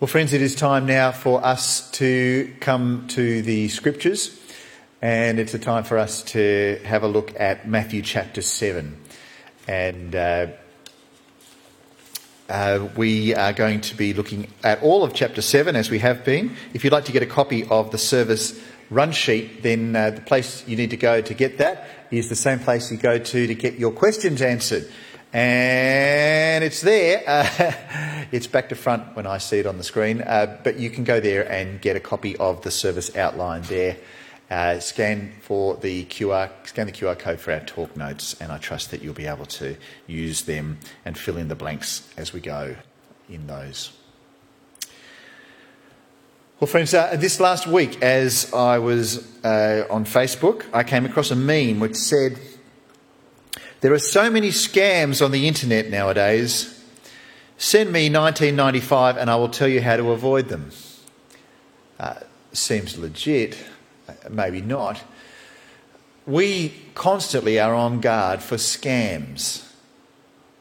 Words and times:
Well, 0.00 0.08
friends, 0.08 0.32
it 0.32 0.42
is 0.42 0.56
time 0.56 0.86
now 0.86 1.12
for 1.12 1.46
us 1.46 1.88
to 1.92 2.52
come 2.58 3.06
to 3.10 3.42
the 3.42 3.68
scriptures, 3.68 4.36
and 5.00 5.38
it's 5.38 5.54
a 5.54 5.58
time 5.60 5.84
for 5.84 5.98
us 5.98 6.24
to 6.24 6.80
have 6.84 7.04
a 7.04 7.06
look 7.06 7.32
at 7.38 7.68
Matthew 7.68 8.02
chapter 8.02 8.42
7. 8.42 8.96
And 9.68 10.16
uh, 10.16 10.46
uh, 12.48 12.88
we 12.96 13.36
are 13.36 13.52
going 13.52 13.82
to 13.82 13.96
be 13.96 14.14
looking 14.14 14.48
at 14.64 14.82
all 14.82 15.04
of 15.04 15.14
chapter 15.14 15.40
7 15.40 15.76
as 15.76 15.90
we 15.90 16.00
have 16.00 16.24
been. 16.24 16.56
If 16.74 16.82
you'd 16.82 16.92
like 16.92 17.04
to 17.04 17.12
get 17.12 17.22
a 17.22 17.26
copy 17.26 17.62
of 17.62 17.92
the 17.92 17.98
service 17.98 18.60
run 18.90 19.12
sheet, 19.12 19.62
then 19.62 19.94
uh, 19.94 20.10
the 20.10 20.22
place 20.22 20.66
you 20.66 20.76
need 20.76 20.90
to 20.90 20.96
go 20.96 21.20
to 21.20 21.34
get 21.34 21.58
that 21.58 21.86
is 22.10 22.28
the 22.28 22.34
same 22.34 22.58
place 22.58 22.90
you 22.90 22.98
go 22.98 23.18
to 23.18 23.46
to 23.46 23.54
get 23.54 23.74
your 23.74 23.92
questions 23.92 24.42
answered. 24.42 24.90
And 25.34 26.62
it's 26.62 26.80
there. 26.80 27.22
Uh, 27.34 28.24
it's 28.30 28.46
back 28.46 28.68
to 28.68 28.74
front 28.74 29.16
when 29.16 29.26
I 29.26 29.38
see 29.38 29.58
it 29.58 29.66
on 29.66 29.78
the 29.78 29.84
screen. 29.84 30.22
Uh, 30.22 30.58
but 30.62 30.78
you 30.78 30.90
can 30.90 31.04
go 31.04 31.20
there 31.20 31.50
and 31.50 31.80
get 31.80 31.96
a 31.96 32.00
copy 32.00 32.36
of 32.36 32.62
the 32.62 32.70
service 32.70 33.14
outline 33.16 33.62
there. 33.62 33.96
Uh, 34.50 34.78
scan 34.78 35.32
for 35.40 35.76
the 35.76 36.04
QR, 36.04 36.50
scan 36.64 36.86
the 36.86 36.92
QR 36.92 37.18
code 37.18 37.40
for 37.40 37.52
our 37.52 37.60
talk 37.60 37.96
notes, 37.96 38.36
and 38.40 38.52
I 38.52 38.58
trust 38.58 38.92
that 38.92 39.02
you'll 39.02 39.14
be 39.14 39.26
able 39.26 39.46
to 39.46 39.76
use 40.06 40.42
them 40.42 40.78
and 41.04 41.18
fill 41.18 41.36
in 41.36 41.48
the 41.48 41.56
blanks 41.56 42.08
as 42.16 42.32
we 42.32 42.40
go 42.40 42.76
in 43.28 43.46
those. 43.46 43.92
Well, 46.60 46.68
friends, 46.68 46.94
uh, 46.94 47.16
this 47.16 47.40
last 47.40 47.66
week, 47.66 48.00
as 48.02 48.52
I 48.52 48.78
was 48.78 49.26
uh, 49.44 49.86
on 49.90 50.04
Facebook, 50.04 50.64
I 50.72 50.84
came 50.84 51.04
across 51.04 51.30
a 51.30 51.36
meme 51.36 51.80
which 51.80 51.96
said, 51.96 52.38
there 53.84 53.92
are 53.92 53.98
so 53.98 54.30
many 54.30 54.48
scams 54.48 55.22
on 55.22 55.30
the 55.30 55.46
internet 55.46 55.90
nowadays. 55.90 56.82
Send 57.58 57.92
me 57.92 58.08
1995 58.08 59.18
and 59.18 59.28
I 59.28 59.36
will 59.36 59.50
tell 59.50 59.68
you 59.68 59.82
how 59.82 59.98
to 59.98 60.10
avoid 60.10 60.48
them. 60.48 60.70
Uh, 62.00 62.14
seems 62.54 62.96
legit, 62.96 63.62
maybe 64.30 64.62
not. 64.62 65.02
We 66.24 66.72
constantly 66.94 67.60
are 67.60 67.74
on 67.74 68.00
guard 68.00 68.40
for 68.40 68.56
scams. 68.56 69.70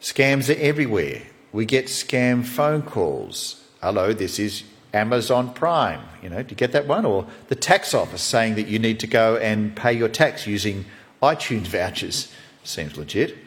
Scams 0.01 0.53
are 0.53 0.59
everywhere. 0.59 1.21
We 1.53 1.65
get 1.65 1.85
scam 1.85 2.43
phone 2.43 2.81
calls. 2.81 3.63
Hello, 3.81 4.11
this 4.11 4.37
is 4.37 4.63
Amazon 4.93 5.53
Prime. 5.53 6.01
You 6.21 6.27
know, 6.27 6.43
do 6.43 6.49
you 6.49 6.57
get 6.57 6.73
that 6.73 6.87
one? 6.87 7.05
Or 7.05 7.25
the 7.47 7.55
tax 7.55 7.93
office 7.93 8.21
saying 8.21 8.55
that 8.55 8.67
you 8.67 8.79
need 8.79 8.99
to 8.99 9.07
go 9.07 9.37
and 9.37 9.73
pay 9.73 9.93
your 9.93 10.09
tax 10.09 10.45
using 10.45 10.83
iTunes 11.21 11.67
vouchers. 11.67 12.29
Seems 12.63 12.97
legit. 12.97 13.37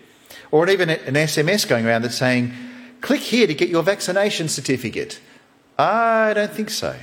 Or 0.50 0.68
even 0.68 0.90
an 0.90 1.14
SMS 1.14 1.66
going 1.66 1.86
around 1.86 2.02
that's 2.02 2.16
saying, 2.16 2.52
click 3.00 3.20
here 3.20 3.46
to 3.46 3.54
get 3.54 3.68
your 3.68 3.82
vaccination 3.82 4.48
certificate. 4.48 5.20
I 5.78 6.32
don't 6.34 6.52
think 6.52 6.70
so. 6.70 6.96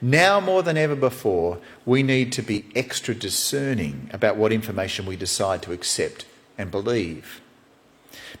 Now 0.00 0.38
more 0.38 0.62
than 0.62 0.76
ever 0.76 0.94
before, 0.94 1.58
we 1.84 2.02
need 2.02 2.32
to 2.32 2.42
be 2.42 2.66
extra 2.74 3.14
discerning 3.14 4.10
about 4.12 4.36
what 4.36 4.52
information 4.52 5.06
we 5.06 5.16
decide 5.16 5.62
to 5.62 5.72
accept 5.72 6.24
and 6.56 6.70
believe. 6.70 7.40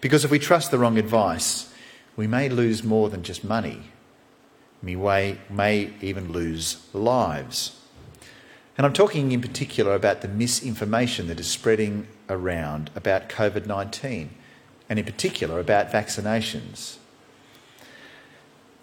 Because 0.00 0.24
if 0.24 0.30
we 0.30 0.38
trust 0.38 0.70
the 0.70 0.78
wrong 0.78 0.98
advice, 0.98 1.72
we 2.16 2.26
may 2.26 2.48
lose 2.48 2.84
more 2.84 3.10
than 3.10 3.22
just 3.22 3.42
money. 3.42 3.90
We 4.82 4.94
may, 4.94 5.90
even 6.00 6.32
lose 6.32 6.86
lives. 6.92 7.80
And 8.76 8.86
I'm 8.86 8.92
talking 8.92 9.32
in 9.32 9.40
particular 9.40 9.94
about 9.94 10.20
the 10.20 10.28
misinformation 10.28 11.26
that 11.26 11.40
is 11.40 11.48
spreading 11.48 12.06
around 12.28 12.90
about 12.94 13.28
COVID 13.28 13.66
19, 13.66 14.30
and 14.88 14.98
in 14.98 15.04
particular 15.04 15.60
about 15.60 15.90
vaccinations. 15.90 16.96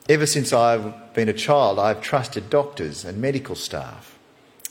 Ever 0.08 0.26
since 0.26 0.54
I've 0.54 1.14
been 1.14 1.30
a 1.30 1.34
child, 1.34 1.80
I've 1.80 2.02
trusted 2.02 2.50
doctors 2.50 3.04
and 3.04 3.20
medical 3.20 3.56
staff. 3.56 4.18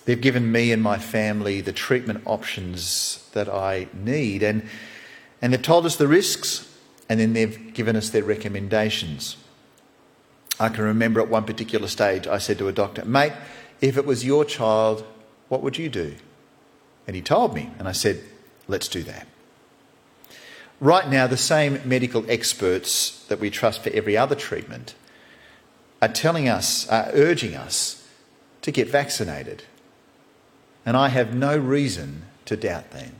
They've 0.04 0.20
given 0.20 0.52
me 0.52 0.70
and 0.70 0.82
my 0.82 0.98
family 0.98 1.60
the 1.60 1.72
treatment 1.72 2.22
options 2.24 3.28
that 3.32 3.48
I 3.48 3.88
need, 3.92 4.42
and, 4.42 4.68
and 5.42 5.52
they've 5.52 5.60
told 5.60 5.86
us 5.86 5.96
the 5.96 6.06
risks, 6.06 6.70
and 7.08 7.18
then 7.18 7.32
they've 7.32 7.74
given 7.74 7.96
us 7.96 8.10
their 8.10 8.22
recommendations. 8.22 9.36
I 10.60 10.68
can 10.68 10.84
remember 10.84 11.20
at 11.20 11.28
one 11.28 11.44
particular 11.44 11.88
stage, 11.88 12.26
I 12.28 12.38
said 12.38 12.58
to 12.58 12.68
a 12.68 12.72
doctor, 12.72 13.04
Mate, 13.04 13.32
if 13.80 13.96
it 13.96 14.06
was 14.06 14.24
your 14.24 14.44
child, 14.44 15.04
what 15.48 15.62
would 15.62 15.78
you 15.78 15.88
do? 15.88 16.14
And 17.06 17.16
he 17.16 17.22
told 17.22 17.54
me, 17.54 17.70
and 17.78 17.88
I 17.88 17.92
said, 17.92 18.22
Let's 18.68 18.88
do 18.88 19.02
that. 19.04 19.26
Right 20.80 21.08
now, 21.08 21.26
the 21.26 21.36
same 21.36 21.80
medical 21.84 22.28
experts 22.28 23.24
that 23.28 23.40
we 23.40 23.50
trust 23.50 23.82
for 23.82 23.90
every 23.90 24.16
other 24.16 24.34
treatment 24.34 24.94
are 26.02 26.08
telling 26.08 26.48
us, 26.48 26.88
are 26.88 27.10
urging 27.12 27.54
us 27.54 28.06
to 28.62 28.70
get 28.70 28.88
vaccinated. 28.88 29.64
And 30.84 30.96
I 30.96 31.08
have 31.08 31.34
no 31.34 31.56
reason 31.56 32.24
to 32.46 32.56
doubt 32.56 32.90
them. 32.90 33.12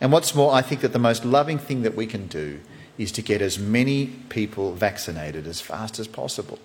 And 0.00 0.10
what's 0.12 0.34
more, 0.34 0.52
I 0.52 0.62
think 0.62 0.80
that 0.80 0.92
the 0.92 0.98
most 0.98 1.24
loving 1.24 1.58
thing 1.58 1.82
that 1.82 1.94
we 1.94 2.06
can 2.06 2.26
do 2.26 2.60
is 2.98 3.12
to 3.12 3.22
get 3.22 3.42
as 3.42 3.58
many 3.58 4.06
people 4.28 4.72
vaccinated 4.74 5.46
as 5.46 5.60
fast 5.60 5.98
as 5.98 6.08
possible 6.08 6.58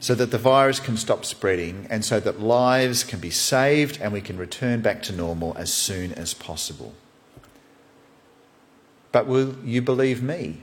so 0.00 0.14
that 0.14 0.30
the 0.30 0.38
virus 0.38 0.80
can 0.80 0.96
stop 0.96 1.24
spreading 1.24 1.86
and 1.90 2.04
so 2.04 2.20
that 2.20 2.40
lives 2.40 3.04
can 3.04 3.20
be 3.20 3.30
saved 3.30 3.98
and 4.00 4.12
we 4.12 4.20
can 4.20 4.36
return 4.36 4.80
back 4.80 5.02
to 5.02 5.12
normal 5.12 5.54
as 5.56 5.72
soon 5.72 6.12
as 6.12 6.34
possible. 6.34 6.94
But 9.12 9.26
will 9.26 9.56
you 9.64 9.82
believe 9.82 10.22
me? 10.22 10.62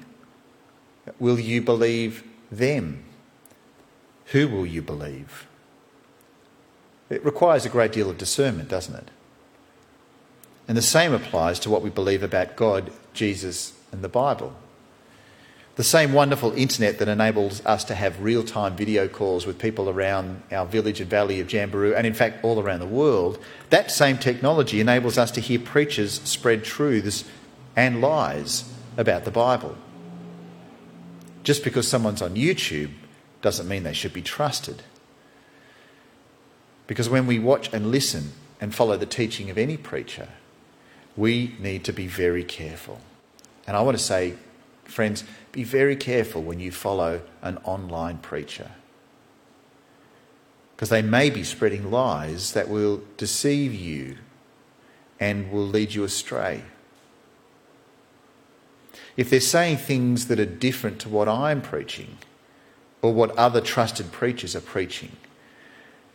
Will 1.19 1.39
you 1.39 1.61
believe 1.61 2.23
them? 2.51 3.03
Who 4.27 4.47
will 4.47 4.65
you 4.65 4.81
believe? 4.81 5.47
It 7.09 7.25
requires 7.25 7.65
a 7.65 7.69
great 7.69 7.91
deal 7.91 8.09
of 8.09 8.17
discernment, 8.17 8.69
doesn't 8.69 8.95
it? 8.95 9.07
And 10.67 10.77
the 10.77 10.83
same 10.83 11.13
applies 11.13 11.59
to 11.61 11.69
what 11.69 11.81
we 11.81 11.89
believe 11.89 12.21
about 12.21 12.55
God, 12.55 12.91
Jesus, 13.13 13.73
and 13.91 14.03
the 14.03 14.09
Bible. 14.09 14.55
The 15.79 15.85
same 15.85 16.11
wonderful 16.11 16.51
internet 16.51 16.99
that 16.99 17.07
enables 17.07 17.65
us 17.65 17.85
to 17.85 17.95
have 17.95 18.21
real 18.21 18.43
time 18.43 18.75
video 18.75 19.07
calls 19.07 19.45
with 19.45 19.57
people 19.57 19.89
around 19.89 20.43
our 20.51 20.65
village 20.65 20.99
and 20.99 21.09
valley 21.09 21.39
of 21.39 21.47
Jamberoo, 21.47 21.95
and 21.95 22.05
in 22.05 22.13
fact 22.13 22.43
all 22.43 22.59
around 22.59 22.81
the 22.81 22.85
world, 22.85 23.39
that 23.69 23.89
same 23.89 24.17
technology 24.17 24.81
enables 24.81 25.17
us 25.17 25.31
to 25.31 25.39
hear 25.39 25.57
preachers 25.57 26.19
spread 26.25 26.65
truths 26.65 27.23
and 27.77 28.01
lies 28.01 28.69
about 28.97 29.23
the 29.23 29.31
Bible. 29.31 29.77
Just 31.43 31.63
because 31.63 31.87
someone's 31.87 32.21
on 32.21 32.35
YouTube 32.35 32.91
doesn't 33.41 33.69
mean 33.69 33.83
they 33.83 33.93
should 33.93 34.11
be 34.11 34.21
trusted. 34.21 34.83
Because 36.87 37.07
when 37.07 37.25
we 37.25 37.39
watch 37.39 37.71
and 37.71 37.89
listen 37.89 38.33
and 38.59 38.75
follow 38.75 38.97
the 38.97 39.05
teaching 39.05 39.49
of 39.49 39.57
any 39.57 39.77
preacher, 39.77 40.27
we 41.15 41.55
need 41.57 41.85
to 41.85 41.93
be 41.93 42.05
very 42.05 42.43
careful. 42.43 42.99
And 43.65 43.77
I 43.77 43.81
want 43.81 43.97
to 43.97 44.03
say, 44.03 44.33
friends, 44.89 45.23
be 45.51 45.63
very 45.63 45.95
careful 45.95 46.41
when 46.41 46.59
you 46.59 46.71
follow 46.71 47.21
an 47.41 47.57
online 47.63 48.17
preacher. 48.17 48.71
Because 50.75 50.89
they 50.89 51.01
may 51.01 51.29
be 51.29 51.43
spreading 51.43 51.91
lies 51.91 52.53
that 52.53 52.69
will 52.69 53.01
deceive 53.17 53.73
you 53.73 54.17
and 55.19 55.51
will 55.51 55.67
lead 55.67 55.93
you 55.93 56.03
astray. 56.03 56.63
If 59.17 59.29
they're 59.29 59.41
saying 59.41 59.77
things 59.77 60.27
that 60.27 60.39
are 60.39 60.45
different 60.45 60.99
to 61.01 61.09
what 61.09 61.27
I'm 61.27 61.61
preaching 61.61 62.17
or 63.01 63.13
what 63.13 63.37
other 63.37 63.59
trusted 63.59 64.11
preachers 64.11 64.55
are 64.55 64.61
preaching, 64.61 65.11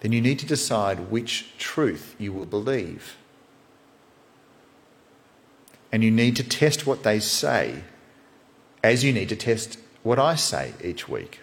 then 0.01 0.13
you 0.13 0.21
need 0.21 0.39
to 0.39 0.47
decide 0.47 1.11
which 1.11 1.57
truth 1.59 2.15
you 2.19 2.33
will 2.33 2.47
believe. 2.47 3.17
And 5.93 6.03
you 6.03 6.11
need 6.11 6.37
to 6.37 6.45
test 6.45 6.87
what 6.87 7.03
they 7.03 7.21
say 7.21 7.85
as 8.85 9.03
you 9.03 9.15
need 9.15 9.31
to 9.31 9.37
test 9.37 9.79
what 10.03 10.19
I 10.19 10.35
say 10.35 10.75
each 10.85 11.09
week. 11.09 11.41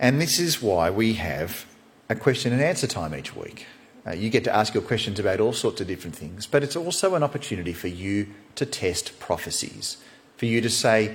And 0.00 0.20
this 0.20 0.40
is 0.40 0.62
why 0.62 0.90
we 0.90 1.12
have 1.14 1.66
a 2.08 2.16
question 2.16 2.52
and 2.52 2.62
answer 2.62 2.86
time 2.86 3.14
each 3.14 3.36
week. 3.36 3.66
Uh, 4.06 4.12
you 4.12 4.30
get 4.30 4.42
to 4.44 4.54
ask 4.54 4.72
your 4.72 4.82
questions 4.82 5.18
about 5.20 5.40
all 5.40 5.52
sorts 5.52 5.80
of 5.82 5.86
different 5.86 6.16
things, 6.16 6.46
but 6.46 6.62
it's 6.62 6.74
also 6.74 7.14
an 7.14 7.22
opportunity 7.22 7.74
for 7.74 7.88
you 7.88 8.26
to 8.54 8.64
test 8.66 9.18
prophecies, 9.20 9.98
for 10.36 10.46
you 10.46 10.60
to 10.62 10.70
say, 10.70 11.14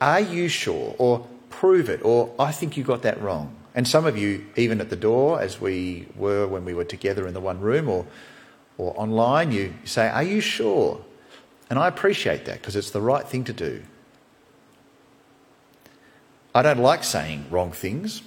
Are 0.00 0.20
you 0.20 0.48
sure? 0.48 0.96
or 0.98 1.26
prove 1.50 1.88
it, 1.88 2.04
or 2.04 2.32
I 2.38 2.52
think 2.52 2.76
you 2.76 2.82
got 2.82 3.02
that 3.02 3.20
wrong. 3.22 3.54
And 3.74 3.86
some 3.86 4.04
of 4.04 4.18
you, 4.18 4.44
even 4.56 4.80
at 4.80 4.90
the 4.90 4.96
door, 4.96 5.40
as 5.40 5.60
we 5.60 6.06
were 6.16 6.46
when 6.48 6.64
we 6.64 6.74
were 6.74 6.84
together 6.84 7.26
in 7.28 7.34
the 7.34 7.40
one 7.40 7.60
room 7.60 7.88
or, 7.88 8.06
or 8.78 8.98
online, 9.00 9.52
you 9.52 9.74
say, 9.84 10.08
Are 10.08 10.24
you 10.24 10.40
sure? 10.40 11.04
And 11.70 11.78
I 11.78 11.88
appreciate 11.88 12.44
that 12.46 12.60
because 12.60 12.76
it's 12.76 12.90
the 12.90 13.00
right 13.00 13.26
thing 13.26 13.44
to 13.44 13.52
do. 13.52 13.82
I 16.54 16.62
don't 16.62 16.78
like 16.78 17.04
saying 17.04 17.46
wrong 17.50 17.72
things, 17.72 18.22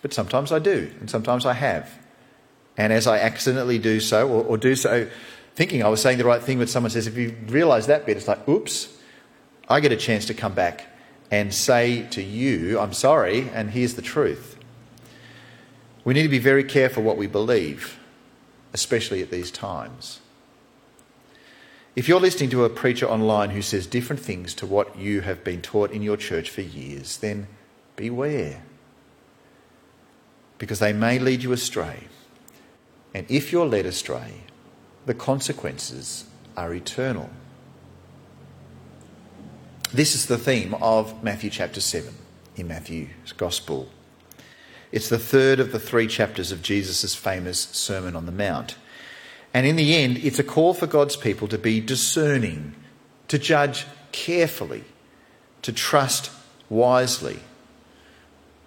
but 0.00 0.12
sometimes 0.12 0.50
I 0.50 0.58
do, 0.58 0.90
and 1.00 1.08
sometimes 1.08 1.46
I 1.46 1.52
have. 1.52 1.90
And 2.76 2.92
as 2.92 3.06
I 3.06 3.18
accidentally 3.18 3.78
do 3.78 4.00
so, 4.00 4.28
or, 4.28 4.44
or 4.44 4.58
do 4.58 4.74
so 4.74 5.08
thinking 5.54 5.82
I 5.82 5.88
was 5.88 6.00
saying 6.00 6.18
the 6.18 6.24
right 6.24 6.42
thing, 6.42 6.58
but 6.58 6.70
someone 6.70 6.90
says, 6.90 7.06
if 7.06 7.16
you 7.16 7.36
realise 7.46 7.86
that 7.86 8.06
bit, 8.06 8.16
it's 8.16 8.28
like, 8.28 8.48
oops. 8.48 8.96
I 9.68 9.80
get 9.80 9.92
a 9.92 9.96
chance 9.96 10.26
to 10.26 10.34
come 10.34 10.54
back 10.54 10.86
and 11.30 11.52
say 11.52 12.06
to 12.10 12.22
you, 12.22 12.78
I'm 12.78 12.92
sorry, 12.92 13.48
and 13.54 13.70
here's 13.70 13.94
the 13.94 14.02
truth. 14.02 14.58
We 16.04 16.14
need 16.14 16.24
to 16.24 16.28
be 16.28 16.38
very 16.38 16.64
careful 16.64 17.02
what 17.02 17.16
we 17.16 17.26
believe, 17.26 17.98
especially 18.72 19.22
at 19.22 19.30
these 19.30 19.50
times. 19.50 20.20
If 21.94 22.08
you're 22.08 22.20
listening 22.20 22.48
to 22.50 22.64
a 22.64 22.70
preacher 22.70 23.06
online 23.06 23.50
who 23.50 23.60
says 23.60 23.86
different 23.86 24.20
things 24.20 24.54
to 24.54 24.66
what 24.66 24.96
you 24.96 25.20
have 25.20 25.44
been 25.44 25.60
taught 25.60 25.90
in 25.90 26.02
your 26.02 26.16
church 26.16 26.48
for 26.48 26.62
years, 26.62 27.18
then 27.18 27.48
beware. 27.96 28.62
Because 30.56 30.78
they 30.78 30.94
may 30.94 31.18
lead 31.18 31.42
you 31.42 31.52
astray. 31.52 32.04
And 33.12 33.30
if 33.30 33.52
you're 33.52 33.66
led 33.66 33.84
astray, 33.84 34.44
the 35.04 35.12
consequences 35.12 36.24
are 36.56 36.72
eternal. 36.72 37.28
This 39.92 40.14
is 40.14 40.24
the 40.24 40.38
theme 40.38 40.74
of 40.80 41.22
Matthew 41.22 41.50
chapter 41.50 41.82
7 41.82 42.14
in 42.56 42.68
Matthew's 42.68 43.32
Gospel. 43.36 43.90
It's 44.90 45.10
the 45.10 45.18
third 45.18 45.60
of 45.60 45.72
the 45.72 45.78
three 45.78 46.06
chapters 46.06 46.52
of 46.52 46.62
Jesus' 46.62 47.14
famous 47.14 47.60
Sermon 47.60 48.16
on 48.16 48.24
the 48.24 48.32
Mount. 48.32 48.76
And 49.54 49.66
in 49.66 49.76
the 49.76 49.94
end, 49.94 50.18
it's 50.18 50.38
a 50.38 50.44
call 50.44 50.74
for 50.74 50.86
God's 50.86 51.16
people 51.16 51.48
to 51.48 51.58
be 51.58 51.80
discerning, 51.80 52.74
to 53.28 53.38
judge 53.38 53.86
carefully, 54.12 54.84
to 55.62 55.72
trust 55.72 56.30
wisely. 56.68 57.40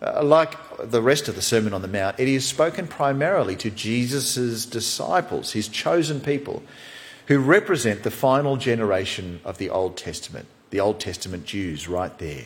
Uh, 0.01 0.23
like 0.23 0.55
the 0.79 1.01
rest 1.01 1.27
of 1.27 1.35
the 1.35 1.41
Sermon 1.41 1.73
on 1.73 1.81
the 1.81 1.87
Mount, 1.87 2.19
it 2.19 2.27
is 2.27 2.45
spoken 2.45 2.87
primarily 2.87 3.55
to 3.55 3.71
Jesus' 3.71 4.65
disciples, 4.65 5.53
his 5.53 5.67
chosen 5.67 6.19
people, 6.19 6.61
who 7.27 7.39
represent 7.39 8.03
the 8.03 8.11
final 8.11 8.55
generation 8.55 9.39
of 9.43 9.57
the 9.57 9.69
Old 9.69 9.97
Testament, 9.97 10.47
the 10.69 10.79
Old 10.79 10.99
Testament 10.99 11.45
Jews, 11.45 11.87
right 11.87 12.15
there. 12.19 12.43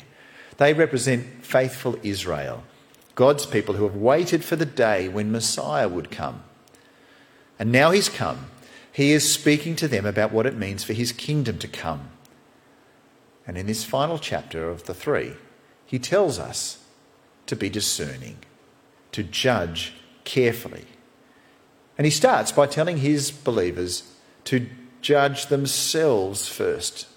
They 0.57 0.73
represent 0.73 1.43
faithful 1.43 1.97
Israel, 2.03 2.63
God's 3.15 3.45
people 3.45 3.75
who 3.75 3.83
have 3.83 3.95
waited 3.95 4.45
for 4.45 4.55
the 4.55 4.65
day 4.65 5.09
when 5.09 5.31
Messiah 5.31 5.89
would 5.89 6.11
come. 6.11 6.43
And 7.59 7.71
now 7.71 7.91
he's 7.91 8.09
come. 8.09 8.47
He 8.91 9.11
is 9.11 9.31
speaking 9.31 9.75
to 9.75 9.87
them 9.87 10.05
about 10.05 10.31
what 10.31 10.45
it 10.45 10.57
means 10.57 10.83
for 10.83 10.93
his 10.93 11.11
kingdom 11.11 11.59
to 11.59 11.67
come. 11.67 12.09
And 13.45 13.57
in 13.57 13.67
this 13.67 13.83
final 13.83 14.17
chapter 14.17 14.69
of 14.69 14.85
the 14.85 14.93
three, 14.93 15.33
he 15.85 15.99
tells 15.99 16.39
us 16.39 16.83
to 17.45 17.55
be 17.55 17.69
discerning, 17.69 18.37
to 19.11 19.23
judge 19.23 19.93
carefully. 20.23 20.85
And 21.97 22.05
he 22.05 22.11
starts 22.11 22.51
by 22.51 22.67
telling 22.67 22.97
his 22.97 23.31
believers 23.31 24.13
to 24.45 24.67
judge 25.01 25.47
themselves 25.47 26.47
first. 26.47 27.07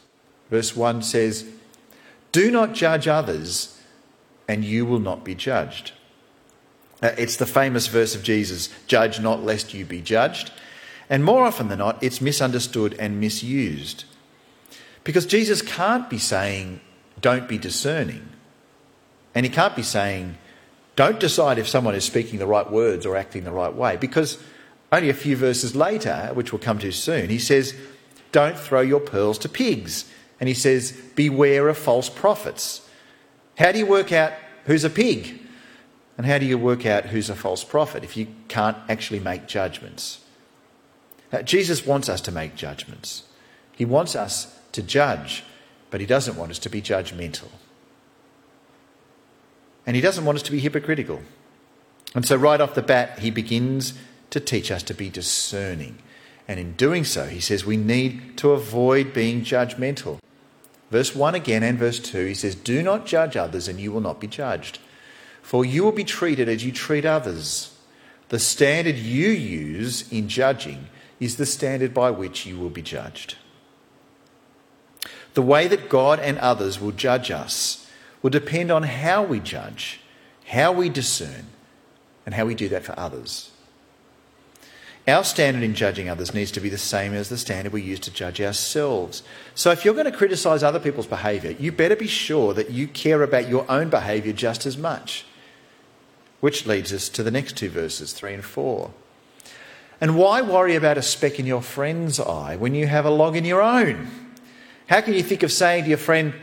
Verse 0.50 0.74
1 0.74 1.02
says, 1.02 1.46
Do 2.32 2.50
not 2.50 2.72
judge 2.72 3.06
others, 3.06 3.80
and 4.48 4.64
you 4.64 4.84
will 4.84 4.98
not 4.98 5.24
be 5.24 5.34
judged. 5.34 5.92
Uh, 7.02 7.10
it's 7.18 7.36
the 7.36 7.46
famous 7.46 7.88
verse 7.88 8.14
of 8.14 8.22
Jesus 8.22 8.68
judge 8.86 9.20
not 9.20 9.42
lest 9.42 9.74
you 9.74 9.84
be 9.84 10.00
judged. 10.00 10.52
And 11.10 11.24
more 11.24 11.44
often 11.44 11.68
than 11.68 11.80
not, 11.80 12.02
it's 12.02 12.20
misunderstood 12.20 12.94
and 12.98 13.20
misused. 13.20 14.04
Because 15.04 15.26
Jesus 15.26 15.60
can't 15.60 16.08
be 16.08 16.18
saying, 16.18 16.80
don't 17.20 17.48
be 17.48 17.58
discerning. 17.58 18.28
And 19.34 19.44
he 19.44 19.50
can't 19.50 19.74
be 19.74 19.82
saying, 19.82 20.38
don't 20.94 21.18
decide 21.18 21.58
if 21.58 21.68
someone 21.68 21.94
is 21.94 22.04
speaking 22.04 22.38
the 22.38 22.46
right 22.46 22.70
words 22.70 23.04
or 23.04 23.16
acting 23.16 23.44
the 23.44 23.52
right 23.52 23.74
way. 23.74 23.96
Because 23.96 24.38
only 24.92 25.08
a 25.08 25.14
few 25.14 25.36
verses 25.36 25.74
later, 25.74 26.30
which 26.34 26.52
we'll 26.52 26.60
come 26.60 26.78
to 26.78 26.92
soon, 26.92 27.30
he 27.30 27.38
says, 27.38 27.74
don't 28.30 28.58
throw 28.58 28.80
your 28.80 29.00
pearls 29.00 29.38
to 29.38 29.48
pigs. 29.48 30.04
And 30.38 30.48
he 30.48 30.54
says, 30.54 30.92
beware 31.14 31.68
of 31.68 31.78
false 31.78 32.08
prophets. 32.08 32.88
How 33.56 33.72
do 33.72 33.78
you 33.78 33.86
work 33.86 34.12
out 34.12 34.32
who's 34.66 34.84
a 34.84 34.90
pig? 34.90 35.41
And 36.16 36.26
how 36.26 36.38
do 36.38 36.46
you 36.46 36.58
work 36.58 36.84
out 36.84 37.06
who's 37.06 37.30
a 37.30 37.34
false 37.34 37.64
prophet 37.64 38.04
if 38.04 38.16
you 38.16 38.28
can't 38.48 38.76
actually 38.88 39.20
make 39.20 39.46
judgments? 39.46 40.20
Now, 41.32 41.42
Jesus 41.42 41.86
wants 41.86 42.08
us 42.08 42.20
to 42.22 42.32
make 42.32 42.54
judgments. 42.54 43.24
He 43.74 43.84
wants 43.84 44.14
us 44.14 44.58
to 44.72 44.82
judge, 44.82 45.44
but 45.90 46.00
he 46.00 46.06
doesn't 46.06 46.36
want 46.36 46.50
us 46.50 46.58
to 46.60 46.68
be 46.68 46.82
judgmental. 46.82 47.48
And 49.86 49.96
he 49.96 50.02
doesn't 50.02 50.24
want 50.24 50.36
us 50.36 50.42
to 50.42 50.52
be 50.52 50.60
hypocritical. 50.60 51.22
And 52.14 52.26
so, 52.26 52.36
right 52.36 52.60
off 52.60 52.74
the 52.74 52.82
bat, 52.82 53.20
he 53.20 53.30
begins 53.30 53.94
to 54.30 54.40
teach 54.40 54.70
us 54.70 54.82
to 54.84 54.94
be 54.94 55.08
discerning. 55.08 55.98
And 56.46 56.60
in 56.60 56.72
doing 56.72 57.04
so, 57.04 57.26
he 57.26 57.40
says 57.40 57.64
we 57.64 57.76
need 57.76 58.36
to 58.38 58.52
avoid 58.52 59.14
being 59.14 59.42
judgmental. 59.42 60.18
Verse 60.90 61.14
1 61.14 61.34
again 61.34 61.62
and 61.62 61.78
verse 61.78 61.98
2, 61.98 62.26
he 62.26 62.34
says, 62.34 62.54
Do 62.54 62.82
not 62.82 63.06
judge 63.06 63.36
others, 63.36 63.68
and 63.68 63.80
you 63.80 63.90
will 63.90 64.02
not 64.02 64.20
be 64.20 64.26
judged. 64.26 64.78
For 65.42 65.64
you 65.64 65.84
will 65.84 65.92
be 65.92 66.04
treated 66.04 66.48
as 66.48 66.64
you 66.64 66.72
treat 66.72 67.04
others. 67.04 67.76
The 68.30 68.38
standard 68.38 68.96
you 68.96 69.28
use 69.28 70.10
in 70.10 70.28
judging 70.28 70.86
is 71.20 71.36
the 71.36 71.44
standard 71.46 71.92
by 71.92 72.10
which 72.10 72.46
you 72.46 72.58
will 72.58 72.70
be 72.70 72.82
judged. 72.82 73.36
The 75.34 75.42
way 75.42 75.68
that 75.68 75.88
God 75.88 76.18
and 76.18 76.38
others 76.38 76.80
will 76.80 76.92
judge 76.92 77.30
us 77.30 77.86
will 78.22 78.30
depend 78.30 78.70
on 78.70 78.84
how 78.84 79.22
we 79.22 79.40
judge, 79.40 80.00
how 80.46 80.72
we 80.72 80.88
discern, 80.88 81.46
and 82.24 82.34
how 82.34 82.46
we 82.46 82.54
do 82.54 82.68
that 82.68 82.84
for 82.84 82.98
others. 82.98 83.50
Our 85.08 85.24
standard 85.24 85.64
in 85.64 85.74
judging 85.74 86.08
others 86.08 86.32
needs 86.32 86.52
to 86.52 86.60
be 86.60 86.68
the 86.68 86.78
same 86.78 87.12
as 87.12 87.28
the 87.28 87.36
standard 87.36 87.72
we 87.72 87.82
use 87.82 87.98
to 88.00 88.12
judge 88.12 88.40
ourselves. 88.40 89.24
So 89.54 89.72
if 89.72 89.84
you're 89.84 89.94
going 89.94 90.10
to 90.10 90.16
criticise 90.16 90.62
other 90.62 90.78
people's 90.78 91.08
behaviour, 91.08 91.50
you 91.50 91.72
better 91.72 91.96
be 91.96 92.06
sure 92.06 92.54
that 92.54 92.70
you 92.70 92.86
care 92.86 93.22
about 93.22 93.48
your 93.48 93.68
own 93.68 93.90
behaviour 93.90 94.32
just 94.32 94.64
as 94.64 94.78
much. 94.78 95.24
Which 96.42 96.66
leads 96.66 96.92
us 96.92 97.08
to 97.10 97.22
the 97.22 97.30
next 97.30 97.56
two 97.56 97.68
verses, 97.68 98.12
3 98.12 98.34
and 98.34 98.44
4. 98.44 98.90
And 100.00 100.16
why 100.16 100.42
worry 100.42 100.74
about 100.74 100.98
a 100.98 101.02
speck 101.02 101.38
in 101.38 101.46
your 101.46 101.62
friend's 101.62 102.18
eye 102.18 102.56
when 102.56 102.74
you 102.74 102.88
have 102.88 103.04
a 103.04 103.10
log 103.10 103.36
in 103.36 103.44
your 103.44 103.62
own? 103.62 104.08
How 104.88 105.02
can 105.02 105.14
you 105.14 105.22
think 105.22 105.44
of 105.44 105.52
saying 105.52 105.84
to 105.84 105.88
your 105.88 105.98
friend, 105.98 106.34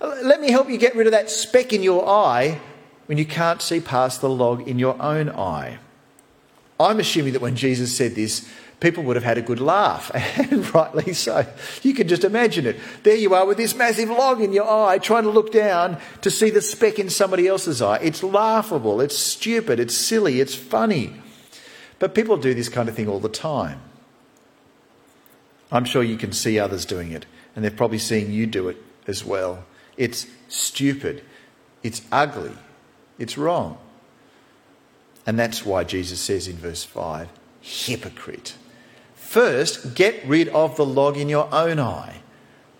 Let 0.00 0.40
me 0.40 0.50
help 0.50 0.68
you 0.68 0.78
get 0.78 0.96
rid 0.96 1.06
of 1.06 1.12
that 1.12 1.30
speck 1.30 1.72
in 1.72 1.84
your 1.84 2.08
eye 2.08 2.60
when 3.06 3.18
you 3.18 3.24
can't 3.24 3.62
see 3.62 3.78
past 3.78 4.20
the 4.20 4.28
log 4.28 4.66
in 4.66 4.80
your 4.80 5.00
own 5.00 5.28
eye? 5.28 5.78
I'm 6.80 6.98
assuming 6.98 7.32
that 7.34 7.42
when 7.42 7.54
Jesus 7.54 7.96
said 7.96 8.16
this, 8.16 8.50
people 8.80 9.04
would 9.04 9.16
have 9.16 9.24
had 9.24 9.38
a 9.38 9.42
good 9.42 9.60
laugh, 9.60 10.10
and 10.14 10.74
rightly 10.74 11.12
so. 11.12 11.46
You 11.82 11.94
can 11.94 12.08
just 12.08 12.24
imagine 12.24 12.66
it. 12.66 12.78
There 13.02 13.14
you 13.14 13.34
are 13.34 13.46
with 13.46 13.58
this 13.58 13.74
massive 13.74 14.10
log 14.10 14.40
in 14.40 14.52
your 14.52 14.68
eye, 14.68 14.98
trying 14.98 15.24
to 15.24 15.30
look 15.30 15.52
down 15.52 15.98
to 16.22 16.30
see 16.30 16.50
the 16.50 16.62
speck 16.62 16.98
in 16.98 17.10
somebody 17.10 17.46
else's 17.46 17.80
eye. 17.80 17.98
It's 18.02 18.22
laughable, 18.22 19.00
it's 19.00 19.16
stupid, 19.16 19.78
it's 19.78 19.94
silly, 19.94 20.40
it's 20.40 20.54
funny. 20.54 21.14
But 21.98 22.14
people 22.14 22.36
do 22.36 22.54
this 22.54 22.70
kind 22.70 22.88
of 22.88 22.94
thing 22.94 23.08
all 23.08 23.20
the 23.20 23.28
time. 23.28 23.80
I'm 25.70 25.84
sure 25.84 26.02
you 26.02 26.16
can 26.16 26.32
see 26.32 26.58
others 26.58 26.84
doing 26.84 27.12
it, 27.12 27.26
and 27.54 27.62
they're 27.62 27.70
probably 27.70 27.98
seeing 27.98 28.32
you 28.32 28.46
do 28.46 28.68
it 28.68 28.82
as 29.06 29.24
well. 29.24 29.64
It's 29.96 30.26
stupid, 30.48 31.22
it's 31.82 32.02
ugly, 32.10 32.56
it's 33.18 33.38
wrong. 33.38 33.78
And 35.26 35.38
that's 35.38 35.64
why 35.64 35.84
Jesus 35.84 36.18
says 36.18 36.48
in 36.48 36.56
verse 36.56 36.82
5 36.82 37.28
hypocrite. 37.60 38.54
First, 39.30 39.94
get 39.94 40.26
rid 40.26 40.48
of 40.48 40.74
the 40.74 40.84
log 40.84 41.16
in 41.16 41.28
your 41.28 41.48
own 41.54 41.78
eye, 41.78 42.22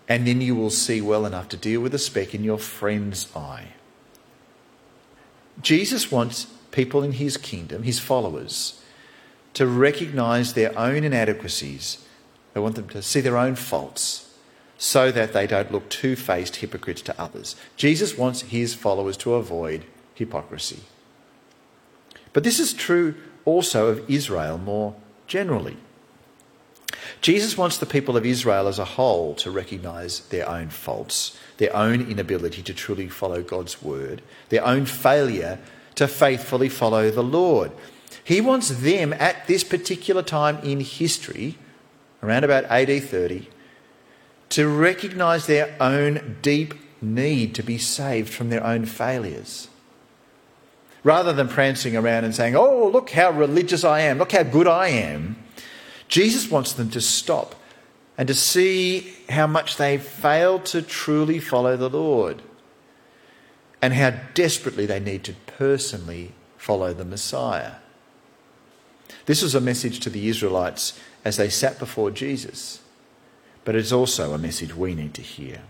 and 0.08 0.26
then 0.26 0.40
you 0.40 0.56
will 0.56 0.70
see 0.70 1.00
well 1.00 1.24
enough 1.24 1.48
to 1.50 1.56
deal 1.56 1.80
with 1.80 1.92
the 1.92 1.98
speck 1.98 2.34
in 2.34 2.42
your 2.42 2.58
friend's 2.58 3.28
eye. 3.36 3.68
Jesus 5.62 6.10
wants 6.10 6.48
people 6.72 7.04
in 7.04 7.12
his 7.12 7.36
kingdom, 7.36 7.84
his 7.84 8.00
followers, 8.00 8.82
to 9.54 9.64
recognize 9.64 10.54
their 10.54 10.76
own 10.76 11.04
inadequacies. 11.04 12.04
They 12.52 12.58
want 12.58 12.74
them 12.74 12.88
to 12.88 13.00
see 13.00 13.20
their 13.20 13.38
own 13.38 13.54
faults 13.54 14.34
so 14.76 15.12
that 15.12 15.32
they 15.32 15.46
don't 15.46 15.70
look 15.70 15.88
two 15.88 16.16
faced 16.16 16.56
hypocrites 16.56 17.02
to 17.02 17.20
others. 17.20 17.54
Jesus 17.76 18.18
wants 18.18 18.40
his 18.40 18.74
followers 18.74 19.16
to 19.18 19.34
avoid 19.34 19.84
hypocrisy. 20.14 20.80
But 22.32 22.42
this 22.42 22.58
is 22.58 22.72
true 22.72 23.14
also 23.44 23.86
of 23.86 24.10
Israel 24.10 24.58
more 24.58 24.96
generally. 25.28 25.76
Jesus 27.20 27.56
wants 27.56 27.76
the 27.76 27.86
people 27.86 28.16
of 28.16 28.26
Israel 28.26 28.68
as 28.68 28.78
a 28.78 28.84
whole 28.84 29.34
to 29.36 29.50
recognize 29.50 30.20
their 30.28 30.48
own 30.48 30.70
faults, 30.70 31.38
their 31.58 31.74
own 31.74 32.10
inability 32.10 32.62
to 32.62 32.74
truly 32.74 33.08
follow 33.08 33.42
God's 33.42 33.82
word, 33.82 34.22
their 34.48 34.64
own 34.64 34.86
failure 34.86 35.58
to 35.96 36.08
faithfully 36.08 36.68
follow 36.68 37.10
the 37.10 37.22
Lord. 37.22 37.72
He 38.24 38.40
wants 38.40 38.68
them 38.68 39.12
at 39.12 39.46
this 39.46 39.64
particular 39.64 40.22
time 40.22 40.58
in 40.58 40.80
history, 40.80 41.58
around 42.22 42.44
about 42.44 42.64
AD 42.64 43.02
30, 43.02 43.48
to 44.50 44.68
recognize 44.68 45.46
their 45.46 45.74
own 45.80 46.38
deep 46.42 46.74
need 47.02 47.54
to 47.54 47.62
be 47.62 47.78
saved 47.78 48.28
from 48.28 48.50
their 48.50 48.64
own 48.64 48.84
failures. 48.84 49.68
Rather 51.02 51.32
than 51.32 51.48
prancing 51.48 51.96
around 51.96 52.24
and 52.24 52.34
saying, 52.34 52.54
Oh, 52.54 52.88
look 52.88 53.10
how 53.10 53.30
religious 53.30 53.84
I 53.84 54.00
am, 54.00 54.18
look 54.18 54.32
how 54.32 54.42
good 54.42 54.66
I 54.66 54.88
am, 54.88 55.36
Jesus 56.10 56.50
wants 56.50 56.72
them 56.72 56.90
to 56.90 57.00
stop 57.00 57.54
and 58.18 58.26
to 58.28 58.34
see 58.34 59.14
how 59.30 59.46
much 59.46 59.76
they 59.76 59.96
failed 59.96 60.66
to 60.66 60.82
truly 60.82 61.38
follow 61.38 61.76
the 61.76 61.88
Lord 61.88 62.42
and 63.80 63.94
how 63.94 64.10
desperately 64.34 64.84
they 64.84 65.00
need 65.00 65.24
to 65.24 65.34
personally 65.46 66.32
follow 66.58 66.92
the 66.92 67.04
Messiah. 67.04 67.74
This 69.26 69.40
was 69.40 69.54
a 69.54 69.60
message 69.60 70.00
to 70.00 70.10
the 70.10 70.28
Israelites 70.28 70.98
as 71.24 71.36
they 71.36 71.48
sat 71.48 71.78
before 71.78 72.10
Jesus, 72.10 72.80
but 73.64 73.76
it's 73.76 73.92
also 73.92 74.34
a 74.34 74.38
message 74.38 74.74
we 74.74 74.94
need 74.94 75.14
to 75.14 75.22
hear. 75.22 75.62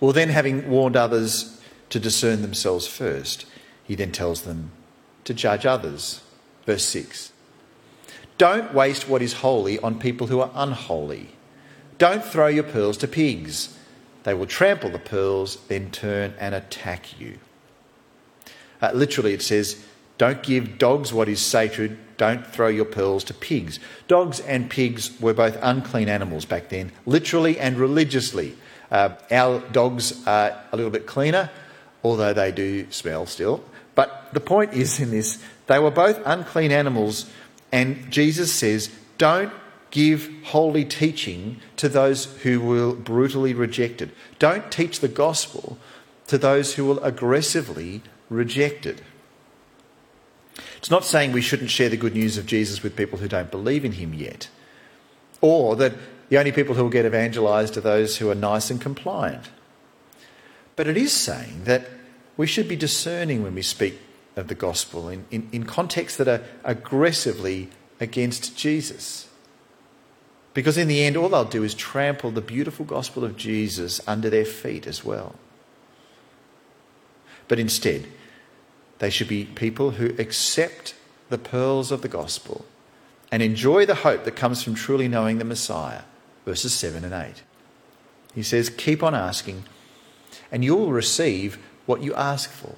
Well, 0.00 0.12
then, 0.12 0.28
having 0.28 0.68
warned 0.68 0.96
others 0.96 1.60
to 1.90 1.98
discern 1.98 2.42
themselves 2.42 2.86
first, 2.86 3.46
he 3.82 3.96
then 3.96 4.12
tells 4.12 4.42
them 4.42 4.70
to 5.24 5.34
judge 5.34 5.66
others. 5.66 6.20
Verse 6.66 6.84
6 6.84 7.32
Don't 8.38 8.72
waste 8.72 9.08
what 9.08 9.20
is 9.20 9.34
holy 9.34 9.78
on 9.80 9.98
people 9.98 10.28
who 10.28 10.40
are 10.40 10.50
unholy. 10.54 11.30
Don't 11.98 12.24
throw 12.24 12.46
your 12.46 12.64
pearls 12.64 12.96
to 12.98 13.08
pigs. 13.08 13.76
They 14.22 14.32
will 14.32 14.46
trample 14.46 14.90
the 14.90 15.00
pearls, 15.00 15.56
then 15.66 15.90
turn 15.90 16.34
and 16.38 16.54
attack 16.54 17.20
you. 17.20 17.38
Uh, 18.80 18.92
literally, 18.94 19.34
it 19.34 19.42
says, 19.42 19.84
Don't 20.18 20.42
give 20.42 20.78
dogs 20.78 21.12
what 21.12 21.28
is 21.28 21.40
sacred. 21.40 21.98
Don't 22.16 22.46
throw 22.46 22.68
your 22.68 22.84
pearls 22.84 23.24
to 23.24 23.34
pigs. 23.34 23.80
Dogs 24.06 24.38
and 24.40 24.70
pigs 24.70 25.20
were 25.20 25.34
both 25.34 25.58
unclean 25.60 26.08
animals 26.08 26.44
back 26.44 26.68
then, 26.68 26.92
literally 27.06 27.58
and 27.58 27.76
religiously. 27.76 28.56
Uh, 28.90 29.10
our 29.30 29.60
dogs 29.70 30.26
are 30.26 30.60
a 30.72 30.76
little 30.76 30.90
bit 30.90 31.06
cleaner, 31.06 31.50
although 32.04 32.32
they 32.32 32.52
do 32.52 32.90
smell 32.90 33.26
still. 33.26 33.62
But 33.94 34.32
the 34.32 34.40
point 34.40 34.74
is 34.74 35.00
in 35.00 35.10
this, 35.10 35.42
they 35.66 35.78
were 35.78 35.90
both 35.90 36.20
unclean 36.24 36.70
animals, 36.72 37.30
and 37.72 38.10
Jesus 38.10 38.52
says, 38.52 38.90
don't 39.18 39.52
give 39.90 40.30
holy 40.44 40.84
teaching 40.84 41.60
to 41.76 41.88
those 41.88 42.26
who 42.42 42.60
will 42.60 42.94
brutally 42.94 43.54
reject 43.54 44.02
it. 44.02 44.10
Don't 44.38 44.70
teach 44.70 45.00
the 45.00 45.08
gospel 45.08 45.78
to 46.26 46.38
those 46.38 46.74
who 46.74 46.84
will 46.84 47.02
aggressively 47.02 48.02
reject 48.28 48.86
it. 48.86 49.02
It's 50.76 50.90
not 50.90 51.04
saying 51.04 51.32
we 51.32 51.40
shouldn't 51.40 51.70
share 51.70 51.88
the 51.88 51.96
good 51.96 52.14
news 52.14 52.36
of 52.36 52.46
Jesus 52.46 52.82
with 52.82 52.96
people 52.96 53.18
who 53.18 53.28
don't 53.28 53.50
believe 53.50 53.84
in 53.84 53.92
him 53.92 54.14
yet, 54.14 54.48
or 55.40 55.76
that 55.76 55.94
the 56.28 56.38
only 56.38 56.52
people 56.52 56.74
who 56.74 56.82
will 56.82 56.90
get 56.90 57.06
evangelized 57.06 57.76
are 57.76 57.80
those 57.80 58.18
who 58.18 58.30
are 58.30 58.34
nice 58.34 58.70
and 58.70 58.80
compliant. 58.80 59.50
But 60.76 60.86
it 60.86 60.96
is 60.96 61.12
saying 61.12 61.64
that 61.64 61.88
we 62.36 62.46
should 62.46 62.68
be 62.68 62.76
discerning 62.76 63.42
when 63.42 63.54
we 63.54 63.62
speak 63.62 63.98
of 64.38 64.48
the 64.48 64.54
gospel 64.54 65.08
in, 65.08 65.24
in, 65.30 65.48
in 65.52 65.64
contexts 65.64 66.16
that 66.18 66.28
are 66.28 66.42
aggressively 66.64 67.68
against 68.00 68.56
Jesus. 68.56 69.28
Because 70.54 70.78
in 70.78 70.88
the 70.88 71.02
end, 71.02 71.16
all 71.16 71.28
they'll 71.28 71.44
do 71.44 71.64
is 71.64 71.74
trample 71.74 72.30
the 72.30 72.40
beautiful 72.40 72.84
gospel 72.84 73.24
of 73.24 73.36
Jesus 73.36 74.00
under 74.06 74.30
their 74.30 74.44
feet 74.44 74.86
as 74.86 75.04
well. 75.04 75.34
But 77.48 77.58
instead, 77.58 78.06
they 78.98 79.10
should 79.10 79.28
be 79.28 79.44
people 79.44 79.92
who 79.92 80.14
accept 80.18 80.94
the 81.28 81.38
pearls 81.38 81.92
of 81.92 82.02
the 82.02 82.08
gospel 82.08 82.64
and 83.30 83.42
enjoy 83.42 83.86
the 83.86 83.96
hope 83.96 84.24
that 84.24 84.36
comes 84.36 84.62
from 84.62 84.74
truly 84.74 85.08
knowing 85.08 85.38
the 85.38 85.44
Messiah 85.44 86.02
verses 86.48 86.72
7 86.72 87.04
and 87.04 87.12
8. 87.12 87.42
He 88.34 88.42
says, 88.42 88.70
Keep 88.70 89.02
on 89.02 89.14
asking, 89.14 89.64
and 90.50 90.64
you 90.64 90.74
will 90.74 90.92
receive 90.92 91.58
what 91.84 92.02
you 92.02 92.14
ask 92.14 92.50
for. 92.50 92.74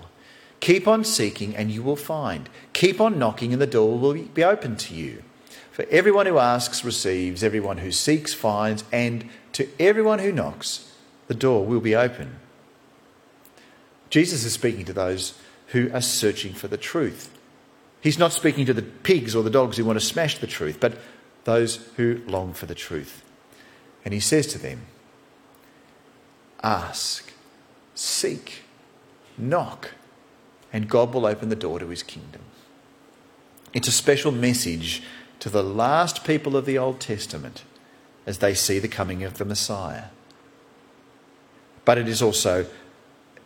Keep 0.61 0.87
on 0.87 1.05
seeking, 1.05 1.57
and 1.57 1.71
you 1.71 1.83
will 1.83 1.97
find. 1.97 2.49
Keep 2.73 3.01
on 3.01 3.19
knocking, 3.19 3.53
and 3.53 3.61
the 3.61 3.67
door 3.67 3.99
will 3.99 4.15
be 4.15 4.45
open 4.45 4.77
to 4.77 4.95
you. 4.95 5.23
For 5.73 5.87
everyone 5.91 6.27
who 6.27 6.39
asks 6.39 6.85
receives, 6.85 7.43
everyone 7.43 7.79
who 7.79 7.91
seeks 7.91 8.35
finds, 8.35 8.85
and 8.93 9.29
to 9.53 9.69
everyone 9.79 10.19
who 10.19 10.33
knocks, 10.33 10.93
the 11.29 11.35
door 11.35 11.65
will 11.65 11.81
be 11.81 11.97
open. 11.97 12.37
Jesus 14.11 14.45
is 14.45 14.53
speaking 14.53 14.85
to 14.85 14.93
those 14.93 15.39
who 15.69 15.91
are 15.93 16.03
searching 16.03 16.53
for 16.53 16.69
the 16.69 16.77
truth. 16.77 17.33
He's 18.01 18.19
not 18.19 18.33
speaking 18.33 18.67
to 18.67 18.75
the 18.75 18.83
pigs 18.83 19.35
or 19.35 19.43
the 19.43 19.51
dogs 19.51 19.77
who 19.77 19.85
want 19.85 19.99
to 19.99 20.05
smash 20.05 20.39
the 20.39 20.47
truth, 20.47 20.79
but 20.81 20.99
those 21.45 21.77
who 21.97 22.21
long 22.27 22.53
for 22.53 22.67
the 22.67 22.75
truth. 22.75 23.23
And 24.05 24.13
he 24.13 24.21
says 24.21 24.47
to 24.49 24.59
them, 24.59 24.87
Ask, 26.63 27.33
seek, 27.95 28.63
knock, 29.39 29.93
and 30.73 30.89
God 30.89 31.13
will 31.13 31.27
open 31.27 31.49
the 31.49 31.57
door 31.57 31.79
to 31.79 31.89
his 31.89 32.03
kingdom. 32.03 32.43
It's 33.73 33.89
a 33.89 33.93
special 33.93 34.33
message 34.33 35.03
to 35.41 35.49
the 35.49 35.63
last 35.63 36.25
people 36.25 36.57
of 36.57 36.67
the 36.67 36.79
Old 36.79 37.01
Testament 37.01 37.65
as 38.27 38.39
they 38.39 38.55
see 38.55 38.79
the 38.79 38.89
coming 38.89 39.23
of 39.23 39.39
the 39.39 39.45
Messiah. 39.45 40.05
But 41.85 41.99
it 41.99 42.09
is 42.09 42.23
also 42.23 42.67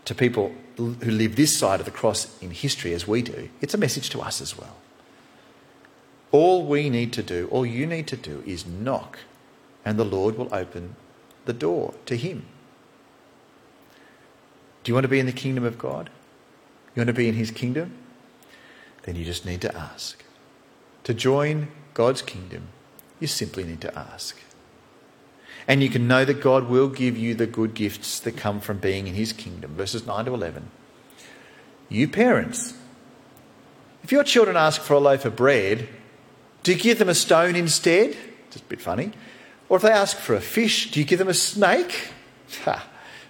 to 0.04 0.14
people 0.14 0.52
who 0.76 0.96
live 1.00 1.36
this 1.36 1.56
side 1.56 1.80
of 1.80 1.86
the 1.86 1.92
cross 1.92 2.36
in 2.42 2.50
history 2.50 2.92
as 2.92 3.06
we 3.06 3.22
do, 3.22 3.48
it's 3.60 3.74
a 3.74 3.78
message 3.78 4.10
to 4.10 4.20
us 4.20 4.40
as 4.40 4.58
well. 4.58 4.76
All 6.32 6.66
we 6.66 6.90
need 6.90 7.12
to 7.12 7.22
do, 7.22 7.48
all 7.50 7.64
you 7.64 7.86
need 7.86 8.08
to 8.08 8.16
do, 8.16 8.42
is 8.44 8.66
knock 8.66 9.20
and 9.84 9.98
the 9.98 10.04
Lord 10.04 10.36
will 10.36 10.52
open 10.52 10.96
the 11.44 11.52
door 11.52 11.94
to 12.06 12.16
him. 12.16 12.46
Do 14.82 14.90
you 14.90 14.94
want 14.94 15.04
to 15.04 15.08
be 15.08 15.20
in 15.20 15.26
the 15.26 15.32
kingdom 15.32 15.64
of 15.64 15.78
God? 15.78 16.10
You 16.94 17.00
want 17.00 17.08
to 17.08 17.14
be 17.14 17.28
in 17.28 17.34
his 17.34 17.50
kingdom? 17.50 17.92
Then 19.02 19.16
you 19.16 19.24
just 19.24 19.44
need 19.44 19.60
to 19.62 19.76
ask. 19.76 20.22
To 21.04 21.14
join 21.14 21.68
God's 21.92 22.22
kingdom, 22.22 22.68
you 23.20 23.26
simply 23.26 23.64
need 23.64 23.80
to 23.82 23.98
ask. 23.98 24.38
And 25.66 25.82
you 25.82 25.88
can 25.88 26.06
know 26.06 26.24
that 26.24 26.40
God 26.42 26.68
will 26.68 26.88
give 26.88 27.16
you 27.16 27.34
the 27.34 27.46
good 27.46 27.74
gifts 27.74 28.20
that 28.20 28.36
come 28.36 28.60
from 28.60 28.78
being 28.78 29.06
in 29.06 29.14
his 29.14 29.32
kingdom. 29.32 29.74
Verses 29.74 30.06
9 30.06 30.26
to 30.26 30.34
11. 30.34 30.70
You 31.88 32.08
parents, 32.08 32.74
if 34.02 34.12
your 34.12 34.24
children 34.24 34.56
ask 34.56 34.80
for 34.80 34.94
a 34.94 34.98
loaf 34.98 35.24
of 35.24 35.36
bread, 35.36 35.88
do 36.62 36.72
you 36.72 36.78
give 36.78 36.98
them 36.98 37.08
a 37.08 37.14
stone 37.14 37.56
instead? 37.56 38.16
Just 38.50 38.64
a 38.64 38.68
bit 38.68 38.80
funny. 38.80 39.12
Or 39.68 39.76
if 39.76 39.82
they 39.82 39.90
ask 39.90 40.18
for 40.18 40.34
a 40.34 40.40
fish, 40.40 40.90
do 40.90 41.00
you 41.00 41.06
give 41.06 41.18
them 41.18 41.28
a 41.28 41.34
snake? 41.34 42.10
Ha, 42.64 42.86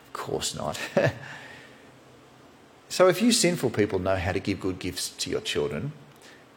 of 0.06 0.12
course 0.12 0.54
not. 0.54 0.78
so 2.94 3.08
if 3.08 3.20
you 3.20 3.32
sinful 3.32 3.70
people 3.70 3.98
know 3.98 4.14
how 4.14 4.30
to 4.30 4.38
give 4.38 4.60
good 4.60 4.78
gifts 4.78 5.08
to 5.08 5.28
your 5.28 5.40
children, 5.40 5.90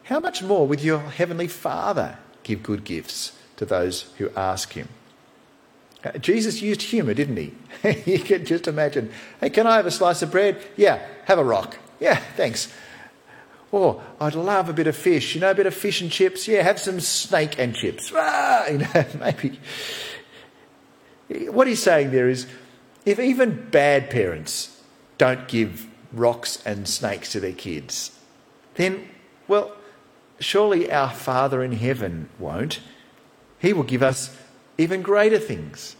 how 0.04 0.20
much 0.20 0.40
more 0.40 0.68
would 0.68 0.80
your 0.80 1.00
heavenly 1.00 1.48
Father 1.48 2.16
give 2.44 2.62
good 2.62 2.84
gifts 2.84 3.32
to 3.56 3.66
those 3.66 4.02
who 4.18 4.30
ask 4.36 4.72
him? 4.74 4.88
Uh, 6.04 6.12
Jesus 6.12 6.62
used 6.62 6.82
humour, 6.82 7.12
didn't 7.12 7.38
he? 7.38 7.54
you 8.06 8.20
can 8.20 8.44
just 8.44 8.68
imagine, 8.68 9.10
hey, 9.40 9.50
can 9.50 9.66
I 9.66 9.78
have 9.78 9.86
a 9.86 9.90
slice 9.90 10.22
of 10.22 10.30
bread? 10.30 10.64
Yeah, 10.76 11.04
have 11.24 11.40
a 11.40 11.44
rock. 11.44 11.76
Yeah, 11.98 12.20
thanks. 12.36 12.72
Oh, 13.72 14.00
I'd 14.20 14.36
love 14.36 14.68
a 14.68 14.72
bit 14.72 14.86
of 14.86 14.94
fish. 14.94 15.34
You 15.34 15.40
know, 15.40 15.50
a 15.50 15.56
bit 15.56 15.66
of 15.66 15.74
fish 15.74 16.00
and 16.00 16.08
chips. 16.08 16.46
Yeah, 16.46 16.62
have 16.62 16.78
some 16.78 17.00
snake 17.00 17.58
and 17.58 17.74
chips. 17.74 18.12
Ah, 18.14 18.68
you 18.68 18.78
know, 18.78 19.06
maybe. 19.18 19.58
What 21.50 21.66
he's 21.66 21.82
saying 21.82 22.12
there 22.12 22.28
is, 22.28 22.46
if 23.04 23.18
even 23.18 23.70
bad 23.72 24.08
parents 24.08 24.80
don't 25.18 25.48
give 25.48 25.87
rocks 26.12 26.62
and 26.64 26.88
snakes 26.88 27.32
to 27.32 27.40
their 27.40 27.52
kids, 27.52 28.18
then, 28.74 29.08
well, 29.46 29.72
surely 30.40 30.90
our 30.90 31.10
Father 31.10 31.62
in 31.62 31.72
heaven 31.72 32.28
won't. 32.38 32.80
He 33.58 33.72
will 33.72 33.82
give 33.82 34.02
us 34.02 34.36
even 34.76 35.02
greater 35.02 35.38
things. 35.38 35.96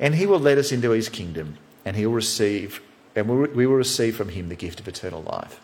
And 0.00 0.14
he 0.14 0.26
will 0.26 0.40
let 0.40 0.58
us 0.58 0.72
into 0.72 0.90
his 0.90 1.08
kingdom, 1.08 1.56
and 1.84 1.96
he'll 1.96 2.10
receive, 2.10 2.82
and 3.14 3.28
we 3.28 3.66
will 3.66 3.76
receive 3.76 4.16
from 4.16 4.30
him 4.30 4.48
the 4.48 4.56
gift 4.56 4.80
of 4.80 4.88
eternal 4.88 5.22
life. 5.22 5.60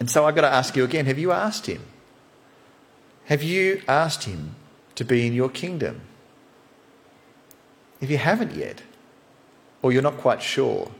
And 0.00 0.10
so 0.10 0.26
I've 0.26 0.34
got 0.34 0.42
to 0.42 0.52
ask 0.52 0.76
you 0.76 0.84
again 0.84 1.06
have 1.06 1.18
you 1.18 1.32
asked 1.32 1.66
him? 1.66 1.82
Have 3.26 3.42
you 3.42 3.82
asked 3.86 4.24
him 4.24 4.54
to 4.94 5.04
be 5.04 5.26
in 5.26 5.32
your 5.32 5.48
kingdom? 5.48 6.00
If 8.00 8.10
you 8.10 8.18
haven't 8.18 8.54
yet, 8.54 8.82
or 9.82 9.92
you're 9.92 10.02
not 10.02 10.18
quite 10.18 10.42
sure, 10.42 10.90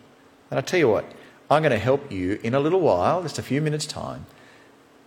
then 0.50 0.58
I 0.58 0.62
tell 0.62 0.78
you 0.78 0.88
what, 0.88 1.04
I'm 1.50 1.62
going 1.62 1.72
to 1.72 1.78
help 1.78 2.10
you 2.12 2.38
in 2.42 2.54
a 2.54 2.60
little 2.60 2.80
while, 2.80 3.22
just 3.22 3.38
a 3.38 3.42
few 3.42 3.60
minutes' 3.60 3.86
time, 3.86 4.26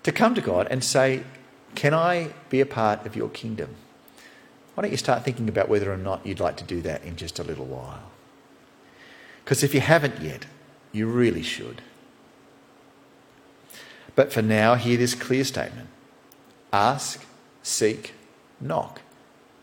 to 0.03 0.11
come 0.11 0.35
to 0.35 0.41
God 0.41 0.67
and 0.69 0.83
say, 0.83 1.23
Can 1.75 1.93
I 1.93 2.33
be 2.49 2.61
a 2.61 2.65
part 2.65 3.05
of 3.05 3.15
your 3.15 3.29
kingdom? 3.29 3.75
Why 4.73 4.81
don't 4.81 4.91
you 4.91 4.97
start 4.97 5.23
thinking 5.23 5.49
about 5.49 5.69
whether 5.69 5.91
or 5.91 5.97
not 5.97 6.25
you'd 6.25 6.39
like 6.39 6.57
to 6.57 6.63
do 6.63 6.81
that 6.81 7.03
in 7.03 7.15
just 7.15 7.39
a 7.39 7.43
little 7.43 7.65
while? 7.65 8.11
Because 9.43 9.63
if 9.63 9.73
you 9.73 9.81
haven't 9.81 10.21
yet, 10.21 10.45
you 10.91 11.07
really 11.07 11.43
should. 11.43 11.81
But 14.15 14.31
for 14.31 14.41
now, 14.41 14.75
hear 14.75 14.97
this 14.97 15.15
clear 15.15 15.43
statement 15.43 15.89
ask, 16.73 17.25
seek, 17.63 18.13
knock, 18.59 19.01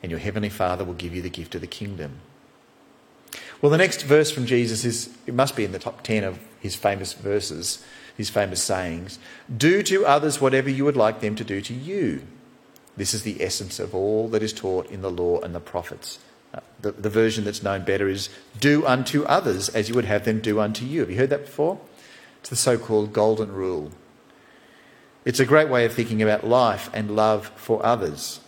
and 0.02 0.10
your 0.10 0.20
heavenly 0.20 0.50
Father 0.50 0.84
will 0.84 0.94
give 0.94 1.14
you 1.14 1.22
the 1.22 1.30
gift 1.30 1.54
of 1.54 1.60
the 1.60 1.66
kingdom. 1.66 2.20
Well, 3.60 3.70
the 3.70 3.78
next 3.78 4.02
verse 4.02 4.30
from 4.30 4.46
Jesus 4.46 4.84
is, 4.84 5.10
it 5.26 5.34
must 5.34 5.56
be 5.56 5.64
in 5.64 5.72
the 5.72 5.78
top 5.78 6.02
10 6.02 6.24
of 6.24 6.38
his 6.60 6.76
famous 6.76 7.12
verses, 7.12 7.84
his 8.16 8.30
famous 8.30 8.62
sayings. 8.62 9.18
Do 9.54 9.82
to 9.84 10.06
others 10.06 10.40
whatever 10.40 10.70
you 10.70 10.84
would 10.84 10.96
like 10.96 11.20
them 11.20 11.34
to 11.36 11.44
do 11.44 11.60
to 11.62 11.74
you. 11.74 12.22
This 12.96 13.14
is 13.14 13.22
the 13.22 13.42
essence 13.42 13.78
of 13.78 13.94
all 13.94 14.28
that 14.28 14.42
is 14.42 14.52
taught 14.52 14.90
in 14.90 15.02
the 15.02 15.10
law 15.10 15.40
and 15.40 15.54
the 15.54 15.60
prophets. 15.60 16.18
Uh, 16.54 16.60
the, 16.80 16.92
the 16.92 17.10
version 17.10 17.44
that's 17.44 17.62
known 17.62 17.84
better 17.84 18.08
is 18.08 18.28
do 18.58 18.86
unto 18.86 19.24
others 19.24 19.68
as 19.68 19.88
you 19.88 19.94
would 19.94 20.04
have 20.04 20.24
them 20.24 20.40
do 20.40 20.60
unto 20.60 20.84
you. 20.84 21.00
Have 21.00 21.10
you 21.10 21.16
heard 21.16 21.30
that 21.30 21.46
before? 21.46 21.80
It's 22.40 22.50
the 22.50 22.56
so 22.56 22.78
called 22.78 23.12
golden 23.12 23.52
rule. 23.52 23.92
It's 25.24 25.40
a 25.40 25.44
great 25.44 25.68
way 25.68 25.84
of 25.84 25.92
thinking 25.92 26.22
about 26.22 26.46
life 26.46 26.88
and 26.94 27.14
love 27.14 27.52
for 27.56 27.84
others. 27.84 28.40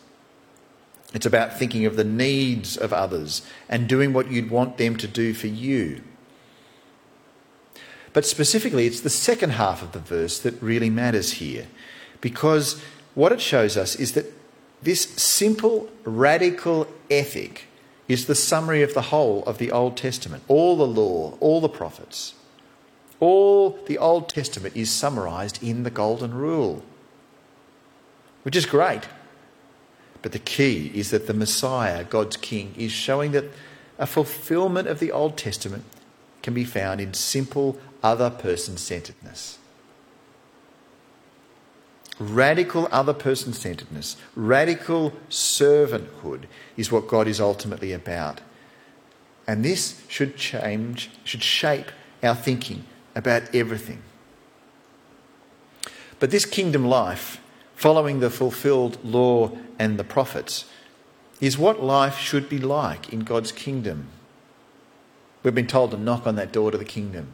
It's 1.12 1.26
about 1.26 1.58
thinking 1.58 1.86
of 1.86 1.96
the 1.96 2.04
needs 2.04 2.76
of 2.76 2.92
others 2.92 3.42
and 3.68 3.88
doing 3.88 4.12
what 4.12 4.30
you'd 4.30 4.50
want 4.50 4.78
them 4.78 4.96
to 4.96 5.08
do 5.08 5.34
for 5.34 5.48
you. 5.48 6.02
But 8.12 8.26
specifically, 8.26 8.86
it's 8.86 9.00
the 9.00 9.10
second 9.10 9.50
half 9.50 9.82
of 9.82 9.92
the 9.92 9.98
verse 9.98 10.38
that 10.40 10.60
really 10.62 10.90
matters 10.90 11.34
here 11.34 11.66
because 12.20 12.80
what 13.14 13.32
it 13.32 13.40
shows 13.40 13.76
us 13.76 13.96
is 13.96 14.12
that 14.12 14.26
this 14.82 15.02
simple, 15.02 15.88
radical 16.04 16.86
ethic 17.10 17.66
is 18.08 18.26
the 18.26 18.34
summary 18.34 18.82
of 18.82 18.94
the 18.94 19.02
whole 19.02 19.44
of 19.44 19.58
the 19.58 19.70
Old 19.70 19.96
Testament. 19.96 20.42
All 20.48 20.76
the 20.76 20.86
law, 20.86 21.36
all 21.38 21.60
the 21.60 21.68
prophets, 21.68 22.34
all 23.20 23.78
the 23.86 23.98
Old 23.98 24.28
Testament 24.28 24.74
is 24.76 24.90
summarized 24.90 25.62
in 25.62 25.82
the 25.82 25.90
Golden 25.90 26.34
Rule, 26.34 26.82
which 28.42 28.56
is 28.56 28.66
great. 28.66 29.02
But 30.22 30.32
the 30.32 30.38
key 30.38 30.90
is 30.94 31.10
that 31.10 31.26
the 31.26 31.34
Messiah, 31.34 32.04
God's 32.04 32.36
King, 32.36 32.74
is 32.76 32.92
showing 32.92 33.32
that 33.32 33.46
a 33.98 34.06
fulfillment 34.06 34.88
of 34.88 35.00
the 35.00 35.12
Old 35.12 35.36
Testament 35.36 35.84
can 36.42 36.54
be 36.54 36.64
found 36.64 37.00
in 37.00 37.14
simple 37.14 37.78
other 38.02 38.30
person 38.30 38.76
centeredness. 38.76 39.58
Radical 42.18 42.86
other 42.92 43.14
person 43.14 43.54
centeredness, 43.54 44.16
radical 44.34 45.14
servanthood 45.30 46.44
is 46.76 46.92
what 46.92 47.08
God 47.08 47.26
is 47.26 47.40
ultimately 47.40 47.92
about. 47.92 48.42
And 49.46 49.64
this 49.64 50.02
should 50.06 50.36
change, 50.36 51.10
should 51.24 51.42
shape 51.42 51.90
our 52.22 52.34
thinking 52.34 52.84
about 53.14 53.54
everything. 53.54 54.02
But 56.18 56.30
this 56.30 56.44
kingdom 56.44 56.84
life, 56.84 57.40
following 57.80 58.20
the 58.20 58.28
fulfilled 58.28 59.02
law 59.02 59.50
and 59.78 59.98
the 59.98 60.04
prophets, 60.04 60.66
is 61.40 61.56
what 61.56 61.82
life 61.82 62.18
should 62.18 62.46
be 62.46 62.58
like 62.58 63.10
in 63.10 63.20
God's 63.20 63.52
kingdom. 63.52 64.08
We've 65.42 65.54
been 65.54 65.66
told 65.66 65.90
to 65.92 65.96
knock 65.96 66.26
on 66.26 66.34
that 66.34 66.52
door 66.52 66.70
to 66.70 66.76
the 66.76 66.84
kingdom 66.84 67.28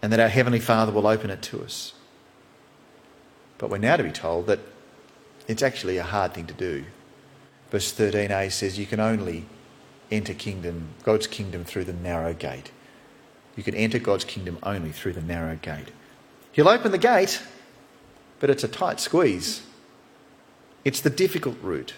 and 0.00 0.12
that 0.12 0.20
our 0.20 0.28
Heavenly 0.28 0.60
Father 0.60 0.92
will 0.92 1.08
open 1.08 1.28
it 1.28 1.42
to 1.42 1.60
us. 1.60 1.94
But 3.58 3.68
we're 3.68 3.78
now 3.78 3.96
to 3.96 4.04
be 4.04 4.12
told 4.12 4.46
that 4.46 4.60
it's 5.48 5.60
actually 5.60 5.96
a 5.96 6.04
hard 6.04 6.32
thing 6.32 6.46
to 6.46 6.54
do. 6.54 6.84
Verse 7.72 7.92
13a 7.92 8.52
says 8.52 8.78
you 8.78 8.86
can 8.86 9.00
only 9.00 9.44
enter 10.12 10.34
kingdom, 10.34 10.90
God's 11.02 11.26
kingdom 11.26 11.64
through 11.64 11.86
the 11.86 11.92
narrow 11.92 12.32
gate. 12.32 12.70
You 13.56 13.64
can 13.64 13.74
enter 13.74 13.98
God's 13.98 14.24
kingdom 14.24 14.60
only 14.62 14.92
through 14.92 15.14
the 15.14 15.20
narrow 15.20 15.56
gate. 15.56 15.90
He'll 16.52 16.68
open 16.68 16.92
the 16.92 16.98
gate, 16.98 17.42
but 18.40 18.50
it's 18.50 18.64
a 18.64 18.68
tight 18.68 18.98
squeeze. 18.98 19.62
It's 20.84 21.00
the 21.00 21.10
difficult 21.10 21.58
route. 21.62 21.94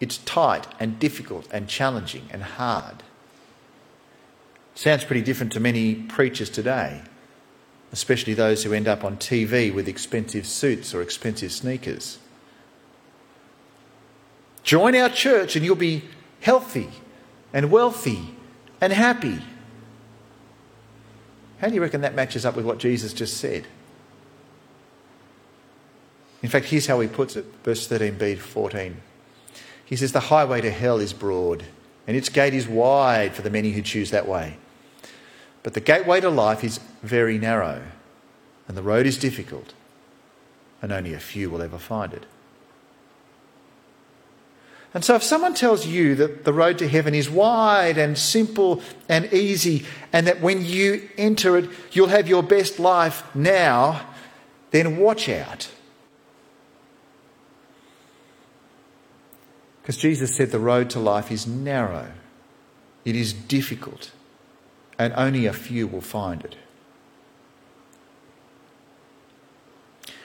It's 0.00 0.18
tight 0.18 0.66
and 0.80 0.98
difficult 0.98 1.46
and 1.52 1.68
challenging 1.68 2.28
and 2.30 2.42
hard. 2.42 3.02
Sounds 4.74 5.04
pretty 5.04 5.22
different 5.22 5.52
to 5.52 5.60
many 5.60 5.94
preachers 5.94 6.48
today 6.48 7.02
especially 7.94 8.34
those 8.34 8.64
who 8.64 8.72
end 8.72 8.88
up 8.88 9.04
on 9.04 9.16
TV 9.16 9.72
with 9.72 9.86
expensive 9.86 10.44
suits 10.44 10.92
or 10.92 11.00
expensive 11.00 11.52
sneakers. 11.52 12.18
Join 14.64 14.96
our 14.96 15.08
church 15.08 15.54
and 15.54 15.64
you'll 15.64 15.76
be 15.76 16.02
healthy 16.40 16.88
and 17.52 17.70
wealthy 17.70 18.34
and 18.80 18.92
happy. 18.92 19.38
How 21.60 21.68
do 21.68 21.76
you 21.76 21.80
reckon 21.80 22.00
that 22.00 22.16
matches 22.16 22.44
up 22.44 22.56
with 22.56 22.64
what 22.64 22.78
Jesus 22.78 23.12
just 23.12 23.36
said? 23.36 23.68
In 26.44 26.50
fact, 26.50 26.66
here's 26.66 26.86
how 26.86 27.00
he 27.00 27.08
puts 27.08 27.36
it, 27.36 27.46
verse 27.64 27.88
13b 27.88 28.36
14. 28.36 29.00
He 29.86 29.96
says, 29.96 30.12
The 30.12 30.20
highway 30.20 30.60
to 30.60 30.70
hell 30.70 30.98
is 30.98 31.14
broad, 31.14 31.64
and 32.06 32.18
its 32.18 32.28
gate 32.28 32.52
is 32.52 32.68
wide 32.68 33.34
for 33.34 33.40
the 33.40 33.48
many 33.48 33.70
who 33.70 33.80
choose 33.80 34.10
that 34.10 34.28
way. 34.28 34.58
But 35.62 35.72
the 35.72 35.80
gateway 35.80 36.20
to 36.20 36.28
life 36.28 36.62
is 36.62 36.80
very 37.02 37.38
narrow, 37.38 37.80
and 38.68 38.76
the 38.76 38.82
road 38.82 39.06
is 39.06 39.16
difficult, 39.16 39.72
and 40.82 40.92
only 40.92 41.14
a 41.14 41.18
few 41.18 41.48
will 41.48 41.62
ever 41.62 41.78
find 41.78 42.12
it. 42.12 42.26
And 44.92 45.02
so, 45.02 45.14
if 45.14 45.22
someone 45.22 45.54
tells 45.54 45.86
you 45.86 46.14
that 46.16 46.44
the 46.44 46.52
road 46.52 46.76
to 46.76 46.88
heaven 46.88 47.14
is 47.14 47.30
wide 47.30 47.96
and 47.96 48.18
simple 48.18 48.82
and 49.08 49.32
easy, 49.32 49.86
and 50.12 50.26
that 50.26 50.42
when 50.42 50.62
you 50.62 51.08
enter 51.16 51.56
it, 51.56 51.70
you'll 51.92 52.08
have 52.08 52.28
your 52.28 52.42
best 52.42 52.78
life 52.78 53.24
now, 53.34 54.06
then 54.72 54.98
watch 54.98 55.30
out. 55.30 55.70
Because 59.84 59.98
Jesus 59.98 60.34
said 60.34 60.50
the 60.50 60.58
road 60.58 60.88
to 60.90 60.98
life 60.98 61.30
is 61.30 61.46
narrow, 61.46 62.08
it 63.04 63.14
is 63.14 63.34
difficult, 63.34 64.12
and 64.98 65.12
only 65.14 65.44
a 65.44 65.52
few 65.52 65.86
will 65.86 66.00
find 66.00 66.42
it. 66.42 66.56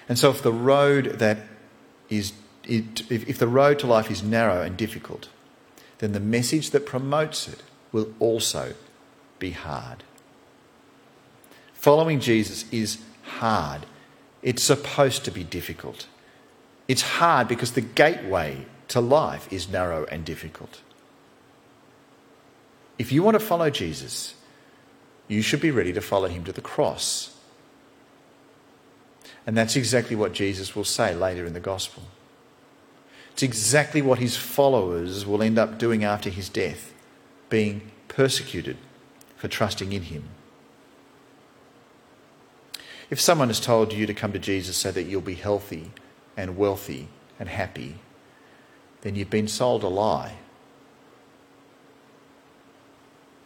And 0.07 0.17
so, 0.17 0.29
if 0.29 0.41
the 0.41 0.53
road 0.53 1.19
that 1.19 1.39
is, 2.07 2.31
it, 2.63 3.01
if, 3.11 3.27
if 3.27 3.37
the 3.37 3.49
road 3.49 3.79
to 3.79 3.87
life 3.87 4.09
is 4.09 4.23
narrow 4.23 4.61
and 4.61 4.77
difficult, 4.77 5.27
then 5.97 6.13
the 6.13 6.21
message 6.21 6.69
that 6.69 6.85
promotes 6.85 7.49
it 7.49 7.61
will 7.91 8.13
also 8.17 8.75
be 9.39 9.51
hard. 9.51 10.05
Following 11.73 12.21
Jesus 12.21 12.63
is 12.71 12.99
hard. 13.23 13.85
It's 14.41 14.63
supposed 14.63 15.25
to 15.25 15.31
be 15.31 15.43
difficult. 15.43 16.07
It's 16.87 17.01
hard 17.01 17.49
because 17.49 17.73
the 17.73 17.81
gateway 17.81 18.65
to 18.89 18.99
life 18.99 19.52
is 19.52 19.69
narrow 19.69 20.06
and 20.06 20.25
difficult. 20.25 20.82
If 22.97 23.12
you 23.12 23.23
want 23.23 23.36
to 23.36 23.39
follow 23.39 23.69
Jesus, 23.69 24.36
you 25.28 25.41
should 25.41 25.62
be 25.62 25.71
ready 25.71 25.93
to 25.93 26.02
follow 26.02 26.28
him 26.28 26.43
to 26.43 26.52
the 26.52 26.62
cross. 26.62 27.38
And 29.47 29.58
that's 29.58 29.75
exactly 29.75 30.15
what 30.15 30.34
Jesus 30.34 30.75
will 30.75 30.84
say 30.84 31.15
later 31.15 31.45
in 31.45 31.54
the 31.54 31.60
gospel. 31.60 32.04
It's 33.32 33.43
exactly 33.43 34.02
what 34.02 34.19
his 34.19 34.36
followers 34.36 35.25
will 35.25 35.41
end 35.41 35.58
up 35.58 35.78
doing 35.78 36.04
after 36.04 36.30
his 36.30 36.49
death, 36.49 36.93
being 37.47 37.91
persecuted 38.08 38.78
for 39.38 39.47
trusting 39.47 39.93
in 39.93 40.04
him. 40.04 40.25
If 43.10 43.21
someone 43.21 43.47
has 43.47 43.60
told 43.60 43.93
you 43.93 44.06
to 44.06 44.13
come 44.13 44.34
to 44.34 44.39
Jesus 44.39 44.75
so 44.78 44.91
that 44.91 45.04
you'll 45.04 45.21
be 45.21 45.36
healthy 45.36 45.91
and 46.36 46.58
wealthy 46.58 47.08
and 47.39 47.47
happy, 47.47 47.95
then 49.01 49.15
you've 49.15 49.29
been 49.29 49.47
sold 49.47 49.83
a 49.83 49.88
lie. 49.88 50.38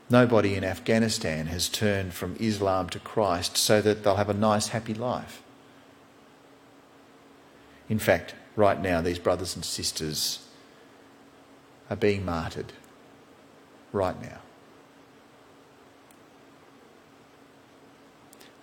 Nobody 0.10 0.56
in 0.56 0.64
Afghanistan 0.64 1.48
has 1.48 1.70
turned 1.70 2.14
from 2.14 2.36
Islam 2.40 2.90
to 2.90 3.00
Christ 3.00 3.58
so 3.58 3.82
that 3.82 4.04
they'll 4.04 4.16
have 4.16 4.30
a 4.30 4.34
nice, 4.34 4.70
happy 4.70 4.94
life. 4.94 5.42
In 7.90 8.00
fact, 8.00 8.36
right 8.56 8.82
now, 8.82 9.02
these 9.02 9.20
brothers 9.20 9.56
and 9.56 9.66
sisters 9.66 10.46
are 11.90 11.96
being 11.96 12.26
martyred. 12.26 12.74
Right 13.92 14.20
now. 14.22 14.40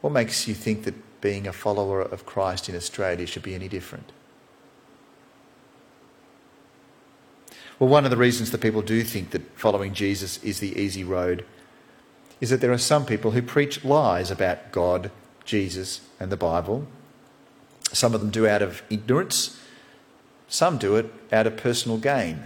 What 0.01 0.13
makes 0.13 0.49
you 0.49 0.55
think 0.55 0.85
that 0.85 1.21
being 1.21 1.47
a 1.47 1.53
follower 1.53 2.01
of 2.01 2.27
Christ 2.27 2.69
in 2.69 2.75
Australia 2.75 3.27
should 3.27 3.43
be 3.43 3.55
any 3.55 3.69
different? 3.69 4.13
Well, 7.81 7.89
one 7.89 8.05
of 8.05 8.11
the 8.11 8.19
reasons 8.19 8.51
that 8.51 8.61
people 8.61 8.83
do 8.83 9.03
think 9.03 9.31
that 9.31 9.59
following 9.59 9.95
Jesus 9.95 10.37
is 10.45 10.61
the 10.61 10.79
easy 10.79 11.03
road 11.03 11.47
is 12.39 12.51
that 12.51 12.61
there 12.61 12.73
are 12.73 12.79
some 12.79 13.07
people 13.07 13.31
who 13.31 13.41
preach 13.41 13.83
lies 13.83 14.31
about 14.31 14.71
God, 14.71 15.11
Jesus, 15.47 16.03
and 16.21 16.31
the 16.31 16.37
Bible. 16.37 16.87
Some 17.91 18.15
of 18.15 18.21
them 18.21 18.29
do 18.29 18.47
out 18.47 18.61
of 18.61 18.83
ignorance, 18.91 19.59
some 20.47 20.77
do 20.77 20.97
it 20.97 21.11
out 21.33 21.47
of 21.47 21.57
personal 21.57 21.97
gain. 21.97 22.45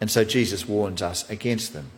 And 0.00 0.10
so 0.10 0.24
Jesus 0.24 0.66
warns 0.66 1.00
us 1.00 1.28
against 1.30 1.72
them. 1.72 1.90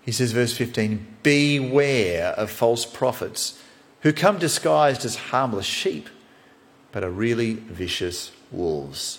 He 0.00 0.12
says, 0.12 0.30
verse 0.30 0.56
15, 0.56 1.16
Beware 1.24 2.28
of 2.36 2.52
false 2.52 2.86
prophets 2.86 3.60
who 4.02 4.12
come 4.12 4.38
disguised 4.38 5.04
as 5.04 5.16
harmless 5.16 5.66
sheep, 5.66 6.08
but 6.92 7.02
are 7.02 7.10
really 7.10 7.54
vicious 7.54 8.30
wolves. 8.52 9.18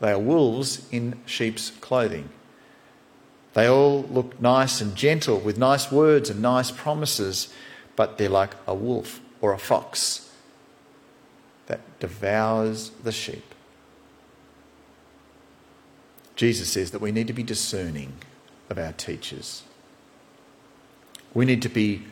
They 0.00 0.12
are 0.12 0.18
wolves 0.18 0.86
in 0.90 1.20
sheep's 1.26 1.70
clothing. 1.80 2.30
They 3.54 3.68
all 3.68 4.02
look 4.04 4.40
nice 4.40 4.80
and 4.80 4.94
gentle 4.94 5.38
with 5.38 5.58
nice 5.58 5.90
words 5.90 6.30
and 6.30 6.40
nice 6.40 6.70
promises, 6.70 7.52
but 7.96 8.16
they're 8.16 8.28
like 8.28 8.54
a 8.66 8.74
wolf 8.74 9.20
or 9.40 9.52
a 9.52 9.58
fox 9.58 10.30
that 11.66 11.80
devours 12.00 12.90
the 13.02 13.12
sheep. 13.12 13.54
Jesus 16.36 16.72
says 16.72 16.90
that 16.92 17.00
we 17.00 17.12
need 17.12 17.26
to 17.26 17.32
be 17.32 17.42
discerning 17.42 18.14
of 18.70 18.78
our 18.78 18.92
teachers. 18.92 19.62
We 21.34 21.44
need 21.44 21.62
to 21.62 21.68
be 21.68 22.06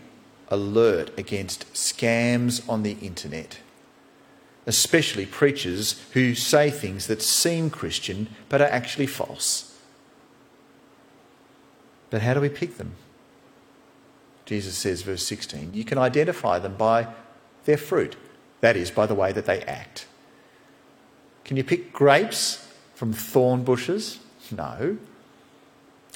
alert 0.48 1.16
against 1.18 1.72
scams 1.72 2.68
on 2.68 2.82
the 2.82 2.98
internet, 3.00 3.60
especially 4.68 5.24
preachers 5.24 5.98
who 6.12 6.34
say 6.34 6.70
things 6.70 7.06
that 7.06 7.22
seem 7.22 7.70
Christian 7.70 8.28
but 8.50 8.60
are 8.60 8.68
actually 8.68 9.06
false. 9.06 9.74
But 12.10 12.20
how 12.20 12.34
do 12.34 12.40
we 12.42 12.50
pick 12.50 12.76
them? 12.76 12.92
Jesus 14.44 14.76
says, 14.76 15.00
verse 15.02 15.26
16, 15.26 15.72
you 15.72 15.84
can 15.84 15.96
identify 15.96 16.58
them 16.58 16.74
by 16.76 17.08
their 17.64 17.78
fruit, 17.78 18.16
that 18.60 18.76
is, 18.76 18.90
by 18.90 19.06
the 19.06 19.14
way 19.14 19.32
that 19.32 19.46
they 19.46 19.62
act. 19.62 20.06
Can 21.44 21.56
you 21.56 21.64
pick 21.64 21.92
grapes 21.92 22.66
from 22.94 23.14
thorn 23.14 23.64
bushes? 23.64 24.18
No. 24.50 24.98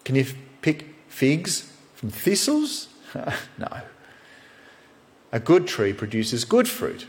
Can 0.05 0.15
you 0.15 0.27
pick 0.61 0.95
figs 1.09 1.73
from 1.95 2.11
thistles? 2.11 2.89
no. 3.59 3.81
A 5.31 5.41
good 5.41 5.67
tree 5.67 5.95
produces 5.95 6.45
good 6.45 6.69
fruit, 6.69 7.07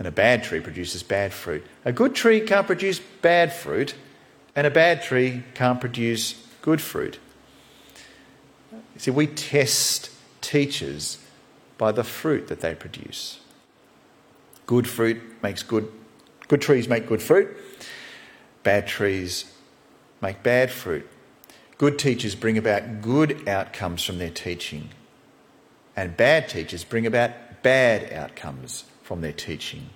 and 0.00 0.08
a 0.08 0.10
bad 0.10 0.42
tree 0.42 0.60
produces 0.60 1.02
bad 1.02 1.30
fruit. 1.30 1.62
A 1.84 1.92
good 1.92 2.14
tree 2.14 2.40
can't 2.40 2.66
produce 2.66 2.98
bad 2.98 3.52
fruit, 3.52 3.94
and 4.56 4.66
a 4.66 4.70
bad 4.70 5.02
tree 5.02 5.42
can't 5.52 5.78
produce 5.78 6.42
good 6.62 6.80
fruit. 6.80 7.18
See, 8.96 9.10
we 9.10 9.26
test 9.26 10.10
teachers 10.40 11.18
by 11.76 11.92
the 11.92 12.02
fruit 12.02 12.48
that 12.48 12.62
they 12.62 12.74
produce. 12.74 13.40
Good 14.64 14.88
fruit 14.88 15.20
makes 15.42 15.62
good, 15.62 15.92
good 16.48 16.62
trees 16.62 16.88
make 16.88 17.06
good 17.06 17.20
fruit. 17.20 17.54
Bad 18.62 18.86
trees 18.86 19.52
make 20.22 20.42
bad 20.42 20.70
fruit. 20.70 21.06
Good 21.76 21.98
teachers 21.98 22.34
bring 22.34 22.56
about 22.56 23.02
good 23.02 23.46
outcomes 23.46 24.02
from 24.02 24.16
their 24.16 24.30
teaching, 24.30 24.88
and 25.94 26.16
bad 26.16 26.48
teachers 26.48 26.84
bring 26.84 27.04
about 27.04 27.62
bad 27.62 28.10
outcomes 28.14 28.84
from 29.10 29.22
their 29.22 29.32
teaching. 29.32 29.90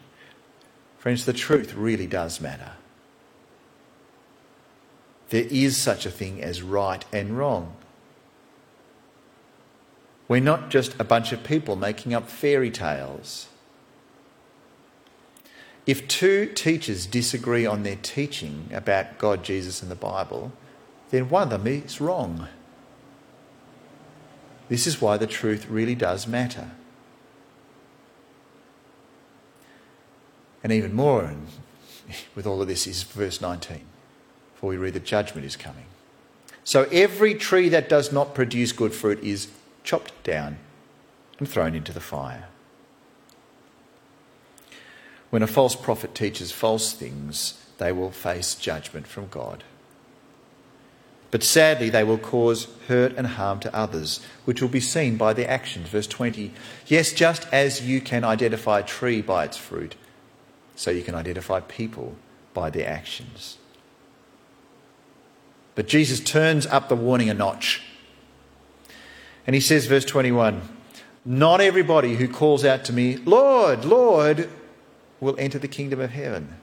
Friends, 0.98 1.24
the 1.24 1.32
truth 1.32 1.74
really 1.74 2.08
does 2.08 2.40
matter. 2.40 2.72
There 5.28 5.46
is 5.48 5.80
such 5.80 6.04
a 6.04 6.10
thing 6.10 6.42
as 6.42 6.62
right 6.62 7.04
and 7.12 7.38
wrong. 7.38 7.76
We're 10.26 10.40
not 10.40 10.68
just 10.68 10.98
a 10.98 11.04
bunch 11.04 11.30
of 11.30 11.44
people 11.44 11.76
making 11.76 12.12
up 12.12 12.28
fairy 12.28 12.72
tales. 12.72 13.46
If 15.86 16.08
two 16.08 16.46
teachers 16.46 17.06
disagree 17.06 17.64
on 17.64 17.84
their 17.84 17.98
teaching 18.02 18.68
about 18.74 19.18
God, 19.18 19.44
Jesus, 19.44 19.80
and 19.80 19.92
the 19.92 19.94
Bible, 19.94 20.50
then 21.10 21.28
one 21.28 21.52
of 21.52 21.62
them 21.62 21.68
is 21.68 22.00
wrong. 22.00 22.48
This 24.68 24.88
is 24.88 25.00
why 25.00 25.18
the 25.18 25.28
truth 25.28 25.68
really 25.68 25.94
does 25.94 26.26
matter. 26.26 26.72
And 30.64 30.72
even 30.72 30.94
more 30.94 31.30
with 32.34 32.46
all 32.46 32.62
of 32.62 32.68
this 32.68 32.86
is 32.86 33.02
verse 33.02 33.40
19, 33.40 33.82
for 34.54 34.70
we 34.70 34.78
read 34.78 34.94
that 34.94 35.04
judgment 35.04 35.46
is 35.46 35.56
coming. 35.56 35.84
So 36.64 36.88
every 36.90 37.34
tree 37.34 37.68
that 37.68 37.90
does 37.90 38.10
not 38.10 38.34
produce 38.34 38.72
good 38.72 38.94
fruit 38.94 39.22
is 39.22 39.48
chopped 39.84 40.24
down 40.24 40.56
and 41.38 41.46
thrown 41.46 41.74
into 41.74 41.92
the 41.92 42.00
fire. 42.00 42.48
When 45.28 45.42
a 45.42 45.46
false 45.46 45.76
prophet 45.76 46.14
teaches 46.14 46.50
false 46.50 46.94
things, 46.94 47.62
they 47.76 47.92
will 47.92 48.10
face 48.10 48.54
judgment 48.54 49.06
from 49.06 49.28
God. 49.28 49.64
But 51.30 51.42
sadly, 51.42 51.90
they 51.90 52.04
will 52.04 52.18
cause 52.18 52.68
hurt 52.86 53.12
and 53.16 53.26
harm 53.26 53.58
to 53.60 53.74
others, 53.74 54.20
which 54.44 54.62
will 54.62 54.68
be 54.68 54.80
seen 54.80 55.16
by 55.16 55.32
their 55.32 55.50
actions. 55.50 55.88
Verse 55.88 56.06
20 56.06 56.52
Yes, 56.86 57.12
just 57.12 57.46
as 57.52 57.82
you 57.82 58.00
can 58.00 58.24
identify 58.24 58.78
a 58.78 58.84
tree 58.84 59.20
by 59.20 59.44
its 59.44 59.56
fruit, 59.56 59.96
so 60.76 60.90
you 60.90 61.02
can 61.02 61.14
identify 61.14 61.60
people 61.60 62.16
by 62.52 62.70
their 62.70 62.88
actions. 62.88 63.58
But 65.74 65.88
Jesus 65.88 66.20
turns 66.20 66.66
up 66.66 66.88
the 66.88 66.96
warning 66.96 67.28
a 67.28 67.34
notch. 67.34 67.82
And 69.46 69.54
he 69.54 69.60
says, 69.60 69.86
verse 69.86 70.04
21 70.04 70.62
Not 71.24 71.60
everybody 71.60 72.16
who 72.16 72.28
calls 72.28 72.64
out 72.64 72.84
to 72.84 72.92
me, 72.92 73.16
Lord, 73.16 73.84
Lord, 73.84 74.48
will 75.20 75.36
enter 75.38 75.58
the 75.58 75.68
kingdom 75.68 76.00
of 76.00 76.10
heaven. 76.10 76.56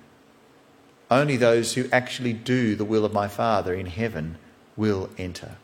Only 1.10 1.36
those 1.36 1.74
who 1.74 1.89
actually 1.91 2.32
do 2.32 2.76
the 2.76 2.86
will 2.86 3.04
of 3.04 3.12
my 3.12 3.28
Father 3.28 3.74
in 3.74 3.88
heaven 3.88 4.38
will 4.78 5.10
enter. 5.17 5.58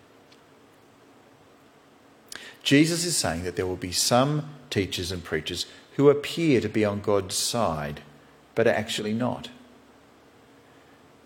Jesus 2.63 3.05
is 3.05 3.15
saying 3.15 3.43
that 3.43 3.55
there 3.55 3.65
will 3.65 3.77
be 3.77 3.93
some 3.93 4.49
teachers 4.69 5.09
and 5.09 5.23
preachers 5.23 5.65
who 5.95 6.09
appear 6.09 6.59
to 6.59 6.67
be 6.67 6.83
on 6.83 6.99
God's 6.99 7.35
side, 7.35 8.01
but 8.57 8.65
are 8.65 8.71
actually 8.71 9.13
not. 9.13 9.49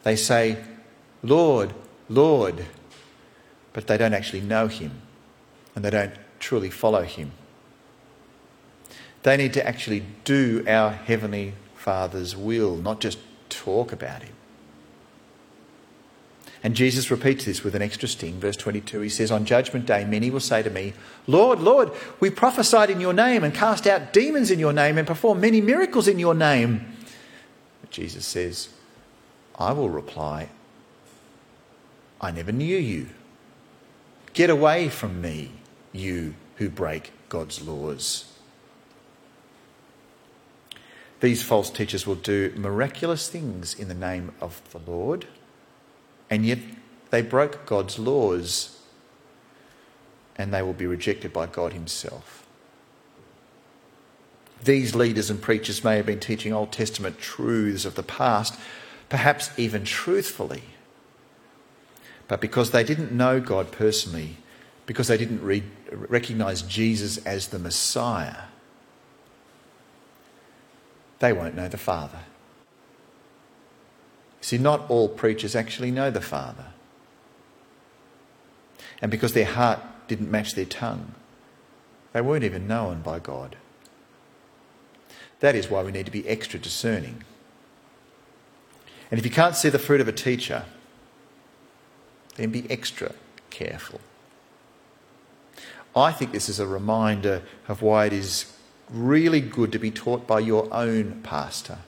They 0.03 0.17
say, 0.17 0.61
Lord, 1.23 1.73
Lord, 2.09 2.65
but 3.71 3.87
they 3.87 3.97
don't 3.97 4.13
actually 4.13 4.41
know 4.41 4.67
Him 4.67 5.01
and 5.73 5.85
they 5.85 5.91
don't 5.91 6.11
truly 6.41 6.69
follow 6.69 7.03
Him. 7.03 7.31
They 9.23 9.37
need 9.37 9.53
to 9.53 9.65
actually 9.65 10.03
do 10.25 10.65
our 10.67 10.91
Heavenly 10.91 11.53
Father's 11.73 12.35
will, 12.35 12.75
not 12.75 12.99
just 12.99 13.17
talk 13.47 13.93
about 13.93 14.23
Him. 14.23 14.33
And 16.63 16.75
Jesus 16.75 17.09
repeats 17.09 17.45
this 17.45 17.63
with 17.63 17.75
an 17.75 17.81
extra 17.81 18.09
sting. 18.09 18.41
Verse 18.41 18.57
22, 18.57 18.99
he 18.99 19.09
says, 19.09 19.31
On 19.31 19.45
judgment 19.45 19.85
day, 19.85 20.03
many 20.03 20.29
will 20.29 20.41
say 20.41 20.61
to 20.63 20.69
me, 20.69 20.93
Lord, 21.27 21.61
Lord, 21.61 21.91
we 22.19 22.29
prophesied 22.29 22.89
in 22.89 22.99
your 22.99 23.13
name 23.13 23.45
and 23.45 23.53
cast 23.53 23.87
out 23.87 24.11
demons 24.11 24.51
in 24.51 24.59
your 24.59 24.73
name 24.73 24.97
and 24.97 25.07
performed 25.07 25.39
many 25.39 25.61
miracles 25.61 26.09
in 26.09 26.19
your 26.19 26.35
name. 26.35 26.97
Jesus 27.91 28.25
says, 28.25 28.69
I 29.59 29.73
will 29.73 29.89
reply, 29.89 30.49
I 32.19 32.31
never 32.31 32.51
knew 32.51 32.77
you. 32.77 33.07
Get 34.33 34.49
away 34.49 34.89
from 34.89 35.21
me, 35.21 35.51
you 35.91 36.35
who 36.55 36.69
break 36.69 37.11
God's 37.29 37.61
laws. 37.61 38.25
These 41.19 41.43
false 41.43 41.69
teachers 41.69 42.07
will 42.07 42.15
do 42.15 42.53
miraculous 42.55 43.29
things 43.29 43.75
in 43.75 43.87
the 43.87 43.93
name 43.93 44.31
of 44.41 44.61
the 44.71 44.79
Lord, 44.79 45.27
and 46.29 46.45
yet 46.45 46.59
they 47.11 47.21
broke 47.21 47.65
God's 47.65 47.99
laws 47.99 48.79
and 50.37 50.53
they 50.53 50.61
will 50.61 50.73
be 50.73 50.87
rejected 50.87 51.31
by 51.31 51.45
God 51.45 51.73
Himself. 51.73 52.40
These 54.63 54.93
leaders 54.93 55.29
and 55.29 55.41
preachers 55.41 55.83
may 55.83 55.97
have 55.97 56.05
been 56.05 56.19
teaching 56.19 56.53
Old 56.53 56.71
Testament 56.71 57.19
truths 57.19 57.85
of 57.85 57.95
the 57.95 58.03
past, 58.03 58.59
perhaps 59.09 59.49
even 59.57 59.83
truthfully. 59.83 60.63
But 62.27 62.41
because 62.41 62.71
they 62.71 62.83
didn't 62.83 63.11
know 63.11 63.39
God 63.39 63.71
personally, 63.71 64.37
because 64.85 65.07
they 65.07 65.17
didn't 65.17 65.41
re- 65.41 65.63
recognize 65.91 66.61
Jesus 66.61 67.17
as 67.25 67.47
the 67.47 67.59
Messiah, 67.59 68.43
they 71.19 71.33
won't 71.33 71.55
know 71.55 71.67
the 71.67 71.77
Father. 71.77 72.19
See, 74.41 74.57
not 74.57 74.89
all 74.89 75.07
preachers 75.07 75.55
actually 75.55 75.91
know 75.91 76.09
the 76.09 76.21
Father. 76.21 76.65
And 79.01 79.11
because 79.11 79.33
their 79.33 79.45
heart 79.45 79.79
didn't 80.07 80.31
match 80.31 80.53
their 80.53 80.65
tongue, 80.65 81.13
they 82.13 82.21
weren't 82.21 82.43
even 82.43 82.67
known 82.67 83.01
by 83.01 83.19
God. 83.19 83.55
That 85.41 85.55
is 85.55 85.69
why 85.69 85.83
we 85.83 85.91
need 85.91 86.05
to 86.05 86.11
be 86.11 86.27
extra 86.27 86.59
discerning. 86.59 87.23
And 89.09 89.19
if 89.19 89.25
you 89.25 89.31
can't 89.31 89.55
see 89.55 89.69
the 89.69 89.79
fruit 89.79 89.99
of 89.99 90.07
a 90.07 90.13
teacher, 90.13 90.63
then 92.37 92.51
be 92.51 92.69
extra 92.71 93.13
careful. 93.49 93.99
I 95.95 96.13
think 96.13 96.31
this 96.31 96.47
is 96.47 96.59
a 96.59 96.67
reminder 96.67 97.41
of 97.67 97.81
why 97.81 98.05
it 98.05 98.13
is 98.13 98.53
really 98.89 99.41
good 99.41 99.71
to 99.73 99.79
be 99.79 99.91
taught 99.91 100.25
by 100.25 100.39
your 100.39 100.73
own 100.73 101.21
pastor, 101.23 101.79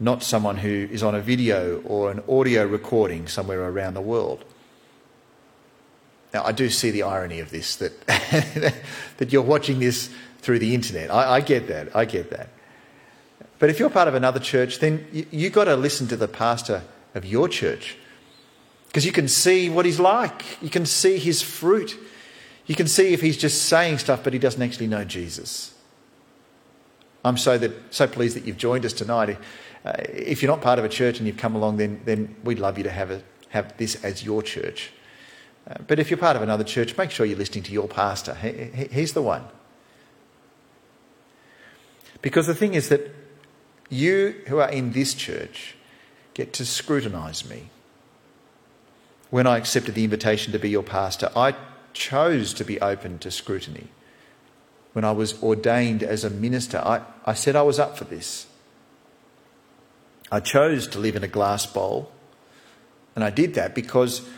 not 0.00 0.22
someone 0.22 0.58
who 0.58 0.88
is 0.90 1.02
on 1.02 1.14
a 1.14 1.20
video 1.20 1.80
or 1.82 2.10
an 2.10 2.22
audio 2.28 2.64
recording 2.64 3.26
somewhere 3.26 3.68
around 3.68 3.94
the 3.94 4.00
world. 4.00 4.44
Now, 6.32 6.44
I 6.44 6.52
do 6.52 6.70
see 6.70 6.90
the 6.90 7.02
irony 7.02 7.40
of 7.40 7.50
this 7.50 7.76
that, 7.76 8.06
that 9.16 9.32
you're 9.32 9.42
watching 9.42 9.80
this 9.80 10.10
through 10.38 10.58
the 10.58 10.74
internet. 10.74 11.10
I, 11.10 11.36
I, 11.36 11.40
get 11.40 11.68
that. 11.68 11.94
I 11.94 12.04
get 12.04 12.30
that. 12.30 12.48
But 13.58 13.70
if 13.70 13.78
you're 13.78 13.90
part 13.90 14.08
of 14.08 14.14
another 14.14 14.40
church, 14.40 14.78
then 14.78 15.06
you've 15.30 15.52
got 15.52 15.64
to 15.64 15.76
listen 15.76 16.06
to 16.08 16.16
the 16.16 16.28
pastor 16.28 16.82
of 17.14 17.24
your 17.24 17.48
church 17.48 17.96
because 18.88 19.04
you 19.04 19.12
can 19.12 19.28
see 19.28 19.68
what 19.68 19.84
he's 19.84 20.00
like, 20.00 20.62
you 20.62 20.70
can 20.70 20.86
see 20.86 21.18
his 21.18 21.42
fruit. 21.42 21.98
You 22.66 22.74
can 22.74 22.86
see 22.86 23.12
if 23.14 23.20
he's 23.20 23.36
just 23.36 23.64
saying 23.64 23.98
stuff, 23.98 24.22
but 24.22 24.32
he 24.32 24.38
doesn't 24.38 24.60
actually 24.60 24.88
know 24.88 25.04
Jesus. 25.04 25.74
I'm 27.24 27.36
so, 27.36 27.58
that, 27.58 27.72
so 27.94 28.06
pleased 28.06 28.36
that 28.36 28.44
you've 28.44 28.58
joined 28.58 28.84
us 28.84 28.92
tonight. 28.92 29.38
Uh, 29.84 29.92
if 30.08 30.42
you're 30.42 30.50
not 30.50 30.60
part 30.60 30.78
of 30.78 30.84
a 30.84 30.88
church 30.88 31.18
and 31.18 31.26
you've 31.26 31.36
come 31.36 31.54
along, 31.54 31.78
then, 31.78 32.00
then 32.04 32.36
we'd 32.44 32.58
love 32.58 32.76
you 32.76 32.84
to 32.84 32.90
have, 32.90 33.10
a, 33.10 33.22
have 33.50 33.76
this 33.78 34.02
as 34.04 34.24
your 34.24 34.42
church. 34.42 34.90
Uh, 35.68 35.74
but 35.86 35.98
if 35.98 36.10
you're 36.10 36.18
part 36.18 36.36
of 36.36 36.42
another 36.42 36.64
church, 36.64 36.96
make 36.96 37.10
sure 37.10 37.26
you're 37.26 37.38
listening 37.38 37.64
to 37.64 37.72
your 37.72 37.88
pastor. 37.88 38.34
He, 38.34 38.52
he, 38.52 38.84
he's 38.86 39.12
the 39.12 39.22
one. 39.22 39.44
Because 42.22 42.46
the 42.46 42.54
thing 42.54 42.74
is 42.74 42.88
that 42.88 43.14
you 43.88 44.34
who 44.48 44.58
are 44.58 44.70
in 44.70 44.92
this 44.92 45.14
church 45.14 45.76
get 46.34 46.52
to 46.54 46.66
scrutinise 46.66 47.48
me. 47.48 47.70
When 49.30 49.46
I 49.46 49.58
accepted 49.58 49.94
the 49.94 50.04
invitation 50.04 50.52
to 50.52 50.58
be 50.58 50.70
your 50.70 50.82
pastor, 50.82 51.30
I 51.36 51.54
chose 51.92 52.54
to 52.54 52.64
be 52.64 52.80
open 52.80 53.18
to 53.20 53.30
scrutiny. 53.30 53.88
When 54.92 55.04
I 55.04 55.12
was 55.12 55.42
ordained 55.42 56.02
as 56.02 56.24
a 56.24 56.30
minister, 56.30 56.78
I, 56.78 57.02
I 57.24 57.34
said 57.34 57.56
I 57.56 57.62
was 57.62 57.78
up 57.78 57.98
for 57.98 58.04
this. 58.04 58.46
I 60.30 60.40
chose 60.40 60.86
to 60.88 60.98
live 60.98 61.16
in 61.16 61.24
a 61.24 61.28
glass 61.28 61.66
bowl, 61.66 62.10
and 63.14 63.24
I 63.24 63.30
did 63.30 63.54
that 63.54 63.74
because 63.74 64.28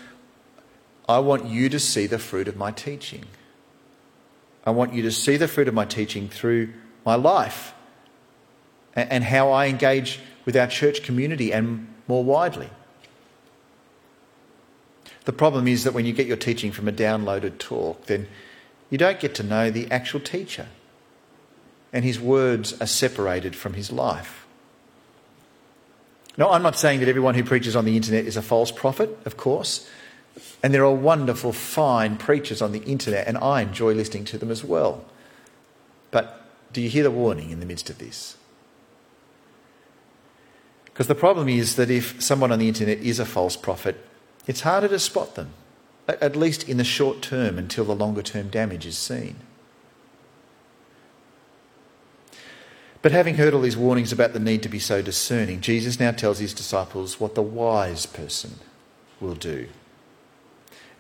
I 1.09 1.19
want 1.19 1.47
you 1.47 1.69
to 1.69 1.81
see 1.81 2.07
the 2.07 2.19
fruit 2.19 2.49
of 2.49 2.57
my 2.57 2.71
teaching. 2.71 3.25
I 4.65 4.71
want 4.71 4.93
you 4.93 5.03
to 5.03 5.11
see 5.11 5.37
the 5.37 5.49
fruit 5.49 5.69
of 5.69 5.75
my 5.75 5.85
teaching 5.85 6.29
through 6.29 6.73
my 7.05 7.15
life 7.15 7.75
and 8.95 9.25
how 9.25 9.51
I 9.51 9.67
engage 9.67 10.21
with 10.45 10.57
our 10.57 10.67
church 10.67 11.03
community 11.03 11.53
and 11.53 11.87
more 12.09 12.25
widely. 12.25 12.71
The 15.25 15.33
problem 15.33 15.69
is 15.69 15.85
that 15.85 15.95
when 15.95 16.07
you 16.07 16.13
get 16.13 16.27
your 16.27 16.37
teaching 16.37 16.73
from 16.73 16.89
a 16.89 16.93
downloaded 16.93 17.59
talk, 17.59 18.07
then 18.07 18.27
you 18.89 18.99
don't 18.99 19.21
get 19.21 19.35
to 19.37 19.43
know 19.43 19.71
the 19.71 19.91
actual 19.91 20.21
teacher, 20.21 20.67
and 21.93 22.05
his 22.05 22.19
words 22.19 22.81
are 22.81 22.87
separated 22.87 23.55
from 23.55 23.75
his 23.75 23.93
life. 23.93 24.47
Now, 26.37 26.51
I'm 26.51 26.63
not 26.63 26.77
saying 26.77 27.01
that 27.01 27.09
everyone 27.09 27.35
who 27.35 27.45
preaches 27.45 27.77
on 27.77 27.85
the 27.85 27.97
internet 27.97 28.25
is 28.25 28.37
a 28.37 28.43
false 28.43 28.71
prophet, 28.71 29.17
of 29.25 29.37
course, 29.37 29.89
and 30.63 30.73
there 30.73 30.85
are 30.85 30.95
wonderful, 30.95 31.53
fine 31.53 32.17
preachers 32.17 32.63
on 32.63 32.73
the 32.73 32.83
internet, 32.85 33.27
and 33.27 33.37
I 33.39 33.61
enjoy 33.61 33.93
listening 33.93 34.25
to 34.27 34.39
them 34.39 34.51
as 34.51 34.65
well. 34.65 35.05
But 36.11 36.40
do 36.73 36.81
you 36.81 36.89
hear 36.89 37.03
the 37.03 37.11
warning 37.11 37.51
in 37.51 37.61
the 37.61 37.67
midst 37.67 37.91
of 37.91 37.99
this? 37.99 38.37
Because 40.85 41.09
the 41.09 41.15
problem 41.15 41.49
is 41.49 41.77
that 41.77 41.91
if 41.91 42.21
someone 42.23 42.53
on 42.53 42.59
the 42.59 42.69
internet 42.69 42.99
is 42.99 43.19
a 43.19 43.25
false 43.25 43.57
prophet, 43.57 44.05
it's 44.47 44.63
harder 44.63 44.89
to 44.89 44.99
spot 44.99 45.35
them, 45.35 45.51
at 46.09 46.37
least 46.37 46.69
in 46.69 46.77
the 46.77 46.85
short 46.85 47.23
term 47.23 47.59
until 47.59 47.85
the 47.85 47.95
longer 47.95 48.23
term 48.23 48.49
damage 48.49 48.87
is 48.87 48.99
seen. 48.99 49.37
But 53.03 53.13
having 53.13 53.37
heard 53.37 53.55
all 53.55 53.63
these 53.63 53.77
warnings 53.77 54.13
about 54.13 54.35
the 54.35 54.39
need 54.39 54.63
to 54.63 54.69
be 54.69 54.79
so 54.79 55.01
discerning, 55.01 55.63
Jesus 55.63 55.99
now 55.99 56.11
tells 56.11 56.39
his 56.39 56.53
disciples 56.53 57.19
what 57.19 57.35
the 57.35 57.43
wise 57.43 58.05
person 58.05 58.59
will 59.21 59.35
do. 59.35 59.69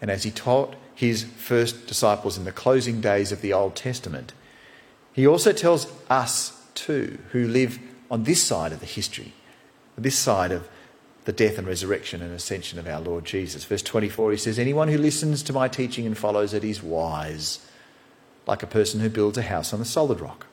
And 0.00 0.10
as 0.10 0.22
he 0.22 0.30
taught 0.30 0.76
his 0.94 1.24
first 1.24 1.86
disciples 1.86 2.38
in 2.38 2.44
the 2.44 2.52
closing 2.52 3.00
days 3.02 3.32
of 3.32 3.42
the 3.42 3.52
Old 3.52 3.76
Testament, 3.76 4.32
he 5.20 5.26
also 5.26 5.52
tells 5.52 5.86
us 6.08 6.58
too, 6.74 7.18
who 7.32 7.46
live 7.46 7.78
on 8.10 8.24
this 8.24 8.42
side 8.42 8.72
of 8.72 8.80
the 8.80 8.86
history, 8.86 9.34
this 9.98 10.18
side 10.18 10.50
of 10.50 10.66
the 11.26 11.32
death 11.32 11.58
and 11.58 11.66
resurrection 11.66 12.22
and 12.22 12.32
ascension 12.32 12.78
of 12.78 12.86
our 12.86 13.00
Lord 13.00 13.26
Jesus. 13.26 13.64
Verse 13.64 13.82
24, 13.82 14.30
he 14.32 14.36
says, 14.38 14.58
Anyone 14.58 14.88
who 14.88 14.96
listens 14.96 15.42
to 15.42 15.52
my 15.52 15.68
teaching 15.68 16.06
and 16.06 16.16
follows 16.16 16.54
it 16.54 16.64
is 16.64 16.82
wise, 16.82 17.66
like 18.46 18.62
a 18.62 18.66
person 18.66 19.00
who 19.00 19.10
builds 19.10 19.36
a 19.36 19.42
house 19.42 19.74
on 19.74 19.80
a 19.80 19.84
solid 19.84 20.20
rock. 20.20 20.46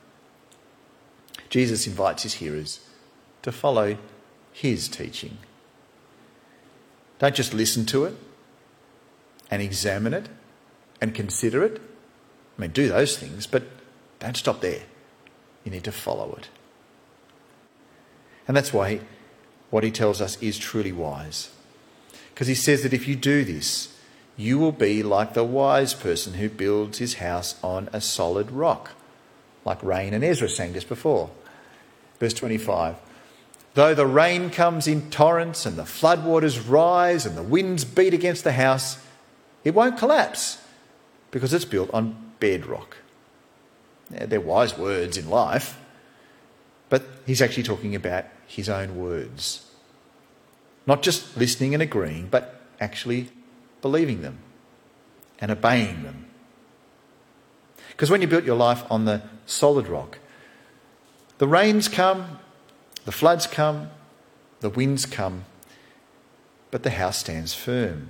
Jesus 1.50 1.88
invites 1.88 2.24
his 2.24 2.36
hearers 2.36 2.82
to 3.44 3.54
follow 3.54 3.98
his 4.52 4.90
teaching. 4.90 5.38
Don't 7.20 7.36
just 7.36 7.54
listen 7.54 7.86
to 7.86 8.04
it 8.04 8.16
and 9.50 9.62
examine 9.62 10.14
it 10.14 10.28
and 11.00 11.16
consider 11.16 11.64
it. 11.64 11.82
I 12.58 12.62
mean, 12.62 12.72
do 12.72 12.90
those 12.90 13.18
things, 13.18 13.48
but 13.48 13.64
don't 14.20 14.38
stop 14.38 14.62
there. 14.62 14.82
You 15.64 15.72
need 15.72 15.84
to 15.84 15.92
follow 15.92 16.36
it. 16.36 16.50
And 18.48 18.56
that's 18.56 18.74
why 18.74 19.02
what 19.70 19.84
he 19.84 19.92
tells 19.92 20.22
us 20.22 20.42
is 20.42 20.58
truly 20.58 20.92
wise. 20.92 21.50
Because 22.34 22.48
he 22.48 22.56
says 22.56 22.84
that 22.84 22.94
if 22.94 23.08
you 23.08 23.16
do 23.16 23.44
this, 23.44 23.94
you 24.38 24.60
will 24.60 24.72
be 24.72 25.04
like 25.04 25.34
the 25.34 25.44
wise 25.44 25.94
person 25.94 26.36
who 26.36 26.48
builds 26.48 27.00
his 27.00 27.16
house 27.16 27.56
on 27.64 27.90
a 27.92 28.00
solid 28.00 28.52
rock, 28.52 28.92
like 29.66 29.84
Rain 29.84 30.14
and 30.14 30.24
Ezra 30.24 30.48
sang 30.48 30.74
just 30.74 30.88
before. 30.88 31.32
Verse 32.20 32.34
25 32.34 32.96
Though 33.74 33.94
the 33.94 34.08
rain 34.08 34.50
comes 34.50 34.88
in 34.88 35.12
torrents 35.12 35.66
and 35.66 35.78
the 35.78 35.84
floodwaters 35.84 36.68
rise 36.68 37.26
and 37.26 37.38
the 37.38 37.44
winds 37.44 37.86
beat 37.86 38.14
against 38.14 38.44
the 38.44 38.54
house, 38.54 38.98
it 39.64 39.76
won't 39.76 39.98
collapse 39.98 40.60
because 41.30 41.54
it's 41.54 41.66
built 41.66 41.90
on 41.94 42.16
bedrock. 42.40 42.98
They're 44.10 44.42
wise 44.42 44.78
words 44.78 45.18
in 45.18 45.30
life, 45.30 45.78
but 46.90 47.04
he's 47.26 47.42
actually 47.42 47.64
talking 47.64 47.96
about 47.96 48.26
his 48.46 48.70
own 48.70 48.98
words. 48.98 49.70
Not 50.86 51.04
just 51.04 51.36
listening 51.36 51.74
and 51.74 51.84
agreeing, 51.84 52.28
but 52.28 52.62
actually 52.80 53.30
believing 53.82 54.22
them 54.22 54.40
and 55.40 55.52
obeying 55.52 56.04
them. 56.04 56.26
Because 57.90 58.10
when 58.10 58.22
you 58.22 58.28
built 58.28 58.46
your 58.46 58.56
life 58.56 58.84
on 58.90 59.06
the 59.06 59.24
solid 59.46 59.88
rock, 59.88 60.20
the 61.40 61.48
rains 61.48 61.88
come, 61.88 62.40
the 63.06 63.12
floods 63.12 63.48
come, 63.48 63.90
the 64.62 64.70
winds 64.70 65.06
come, 65.06 65.46
but 66.72 66.84
the 66.84 66.90
house 66.92 67.18
stands 67.18 67.54
firm. 67.54 68.10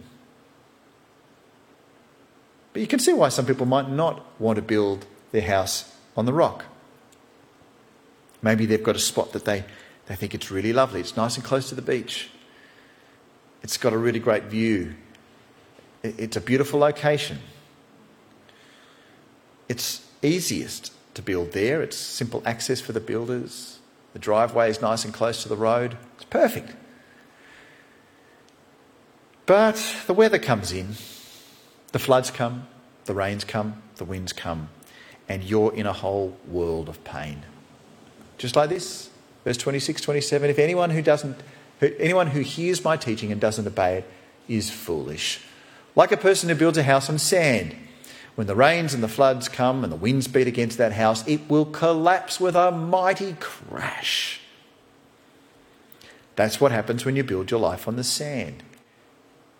But 2.73 2.81
you 2.81 2.87
can 2.87 2.99
see 2.99 3.13
why 3.13 3.29
some 3.29 3.45
people 3.45 3.65
might 3.65 3.89
not 3.89 4.23
want 4.39 4.57
to 4.57 4.61
build 4.61 5.05
their 5.37 5.47
house 5.47 5.93
on 6.15 6.25
the 6.25 6.33
rock. 6.33 6.65
Maybe 8.41 8.65
they've 8.65 8.83
got 8.83 8.95
a 8.95 8.99
spot 8.99 9.33
that 9.33 9.45
they 9.45 9.65
they 10.07 10.15
think 10.15 10.33
it's 10.33 10.49
really 10.49 10.73
lovely. 10.73 11.01
It's 11.01 11.17
nice 11.17 11.35
and 11.35 11.43
close 11.43 11.69
to 11.69 11.75
the 11.75 11.81
beach. 11.81 12.29
It's 13.61 13.77
got 13.77 13.93
a 13.93 13.97
really 13.97 14.19
great 14.19 14.43
view. 14.43 14.95
It's 16.01 16.37
a 16.37 16.41
beautiful 16.41 16.79
location. 16.79 17.39
It's 19.67 20.05
easiest 20.21 20.93
to 21.15 21.21
build 21.21 21.51
there. 21.51 21.81
It's 21.81 21.97
simple 21.97 22.41
access 22.45 22.79
for 22.79 22.93
the 22.93 23.01
builders. 23.01 23.79
The 24.13 24.19
driveway 24.19 24.69
is 24.69 24.81
nice 24.81 25.03
and 25.03 25.13
close 25.13 25.43
to 25.43 25.49
the 25.49 25.57
road. 25.57 25.97
It's 26.15 26.23
perfect. 26.25 26.73
But 29.45 29.75
the 30.07 30.13
weather 30.13 30.39
comes 30.39 30.71
in, 30.71 30.95
the 31.91 31.99
floods 31.99 32.31
come, 32.31 32.67
the 33.05 33.13
rains 33.13 33.43
come, 33.43 33.81
the 33.95 34.05
winds 34.05 34.31
come, 34.33 34.69
and 35.29 35.43
you're 35.43 35.73
in 35.73 35.85
a 35.85 35.93
whole 35.93 36.37
world 36.47 36.89
of 36.89 37.03
pain. 37.03 37.43
Just 38.37 38.55
like 38.55 38.69
this. 38.69 39.09
Verse 39.43 39.57
26, 39.57 40.01
27 40.01 40.49
If 40.49 40.59
anyone 40.59 40.89
who 40.89 41.01
doesn't, 41.01 41.37
anyone 41.81 42.27
who 42.27 42.41
hears 42.41 42.83
my 42.83 42.97
teaching 42.97 43.31
and 43.31 43.39
doesn't 43.39 43.67
obey 43.67 43.97
it 43.97 44.09
is 44.47 44.69
foolish. 44.69 45.41
Like 45.95 46.11
a 46.11 46.17
person 46.17 46.49
who 46.49 46.55
builds 46.55 46.77
a 46.77 46.83
house 46.83 47.09
on 47.09 47.17
sand. 47.17 47.75
When 48.35 48.45
the 48.45 48.55
rains 48.55 48.93
and 48.93 49.01
the 49.01 49.07
floods 49.07 49.49
come 49.49 49.83
and 49.83 49.91
the 49.91 49.97
winds 49.97 50.27
beat 50.27 50.47
against 50.47 50.77
that 50.77 50.91
house, 50.91 51.27
it 51.27 51.49
will 51.49 51.65
collapse 51.65 52.39
with 52.39 52.55
a 52.55 52.71
mighty 52.71 53.35
crash. 53.39 54.41
That's 56.35 56.61
what 56.61 56.71
happens 56.71 57.03
when 57.03 57.15
you 57.15 57.23
build 57.23 57.49
your 57.49 57.59
life 57.59 57.87
on 57.87 57.95
the 57.95 58.03
sand. 58.03 58.61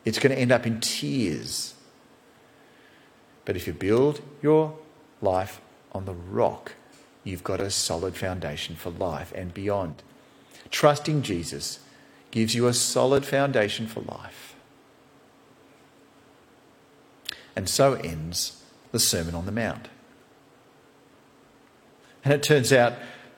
It's 0.06 0.20
going 0.20 0.32
to 0.34 0.40
end 0.40 0.52
up 0.52 0.68
in 0.68 0.80
tears. 0.80 1.74
But 3.46 3.56
if 3.56 3.66
you 3.66 3.74
build 3.74 4.22
your 4.44 4.78
life 5.22 5.62
on 5.92 6.06
the 6.06 6.14
rock, 6.14 6.74
you've 7.24 7.44
got 7.44 7.60
a 7.60 7.70
solid 7.70 8.16
foundation 8.16 8.76
for 8.76 8.90
life 8.90 9.32
and 9.36 9.54
beyond. 9.54 10.04
Trusting 10.70 11.22
Jesus 11.22 11.80
gives 12.32 12.56
you 12.56 12.68
a 12.68 12.74
solid 12.74 13.26
foundation 13.26 13.88
for 13.88 14.02
life. 14.02 14.56
And 17.56 17.68
so 17.68 17.94
ends 17.94 18.64
the 18.92 19.00
Sermon 19.00 19.34
on 19.34 19.46
the 19.46 19.52
Mount. 19.52 19.88
And 22.24 22.34
it 22.34 22.44
turns 22.44 22.72
out 22.74 22.94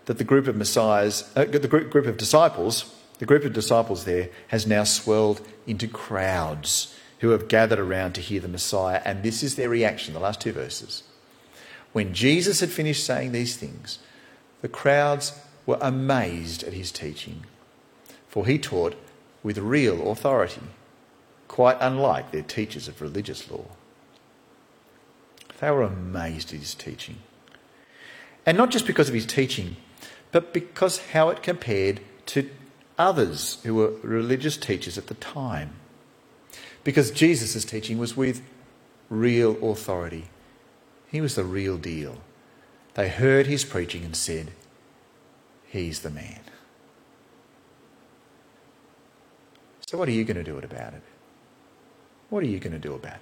that 0.05 0.17
the 0.17 0.23
group 0.23 0.47
of 0.47 0.55
messiahs, 0.55 1.31
uh, 1.35 1.45
the 1.45 1.67
group, 1.67 1.91
group 1.91 2.07
of 2.07 2.17
disciples, 2.17 2.95
the 3.19 3.25
group 3.25 3.45
of 3.45 3.53
disciples 3.53 4.05
there 4.05 4.29
has 4.47 4.65
now 4.65 4.83
swelled 4.83 5.45
into 5.67 5.87
crowds 5.87 6.95
who 7.19 7.29
have 7.29 7.47
gathered 7.47 7.79
around 7.79 8.13
to 8.13 8.21
hear 8.21 8.39
the 8.39 8.47
Messiah. 8.47 9.01
And 9.05 9.23
this 9.23 9.43
is 9.43 9.55
their 9.55 9.69
reaction, 9.69 10.13
the 10.13 10.19
last 10.19 10.41
two 10.41 10.53
verses. 10.53 11.03
When 11.91 12.13
Jesus 12.13 12.59
had 12.59 12.69
finished 12.69 13.05
saying 13.05 13.31
these 13.31 13.57
things, 13.57 13.99
the 14.61 14.67
crowds 14.67 15.39
were 15.65 15.79
amazed 15.81 16.63
at 16.63 16.73
his 16.73 16.91
teaching, 16.91 17.45
for 18.27 18.45
he 18.45 18.57
taught 18.57 18.95
with 19.43 19.57
real 19.57 20.11
authority, 20.11 20.61
quite 21.47 21.77
unlike 21.79 22.31
their 22.31 22.43
teachers 22.43 22.87
of 22.87 23.01
religious 23.01 23.49
law. 23.49 23.65
They 25.59 25.71
were 25.71 25.83
amazed 25.83 26.53
at 26.53 26.59
his 26.59 26.73
teaching. 26.73 27.17
And 28.45 28.57
not 28.57 28.71
just 28.71 28.87
because 28.87 29.09
of 29.09 29.15
his 29.15 29.25
teaching, 29.25 29.75
but 30.31 30.53
because 30.53 31.07
how 31.11 31.29
it 31.29 31.43
compared 31.43 32.01
to 32.27 32.49
others 32.97 33.59
who 33.63 33.75
were 33.75 33.93
religious 34.03 34.57
teachers 34.57 34.97
at 34.97 35.07
the 35.07 35.15
time. 35.15 35.71
Because 36.83 37.11
Jesus' 37.11 37.65
teaching 37.65 37.97
was 37.97 38.15
with 38.15 38.41
real 39.09 39.57
authority. 39.71 40.25
He 41.11 41.21
was 41.21 41.35
the 41.35 41.43
real 41.43 41.77
deal. 41.77 42.17
They 42.93 43.09
heard 43.09 43.47
his 43.47 43.65
preaching 43.65 44.03
and 44.03 44.15
said, 44.15 44.51
He's 45.65 46.01
the 46.01 46.09
man. 46.09 46.41
So, 49.87 49.97
what 49.97 50.07
are 50.07 50.11
you 50.11 50.23
going 50.23 50.37
to 50.37 50.43
do 50.43 50.57
about 50.57 50.93
it? 50.93 51.01
What 52.29 52.43
are 52.43 52.47
you 52.47 52.59
going 52.59 52.73
to 52.73 52.79
do 52.79 52.93
about 52.93 53.15
it? 53.15 53.21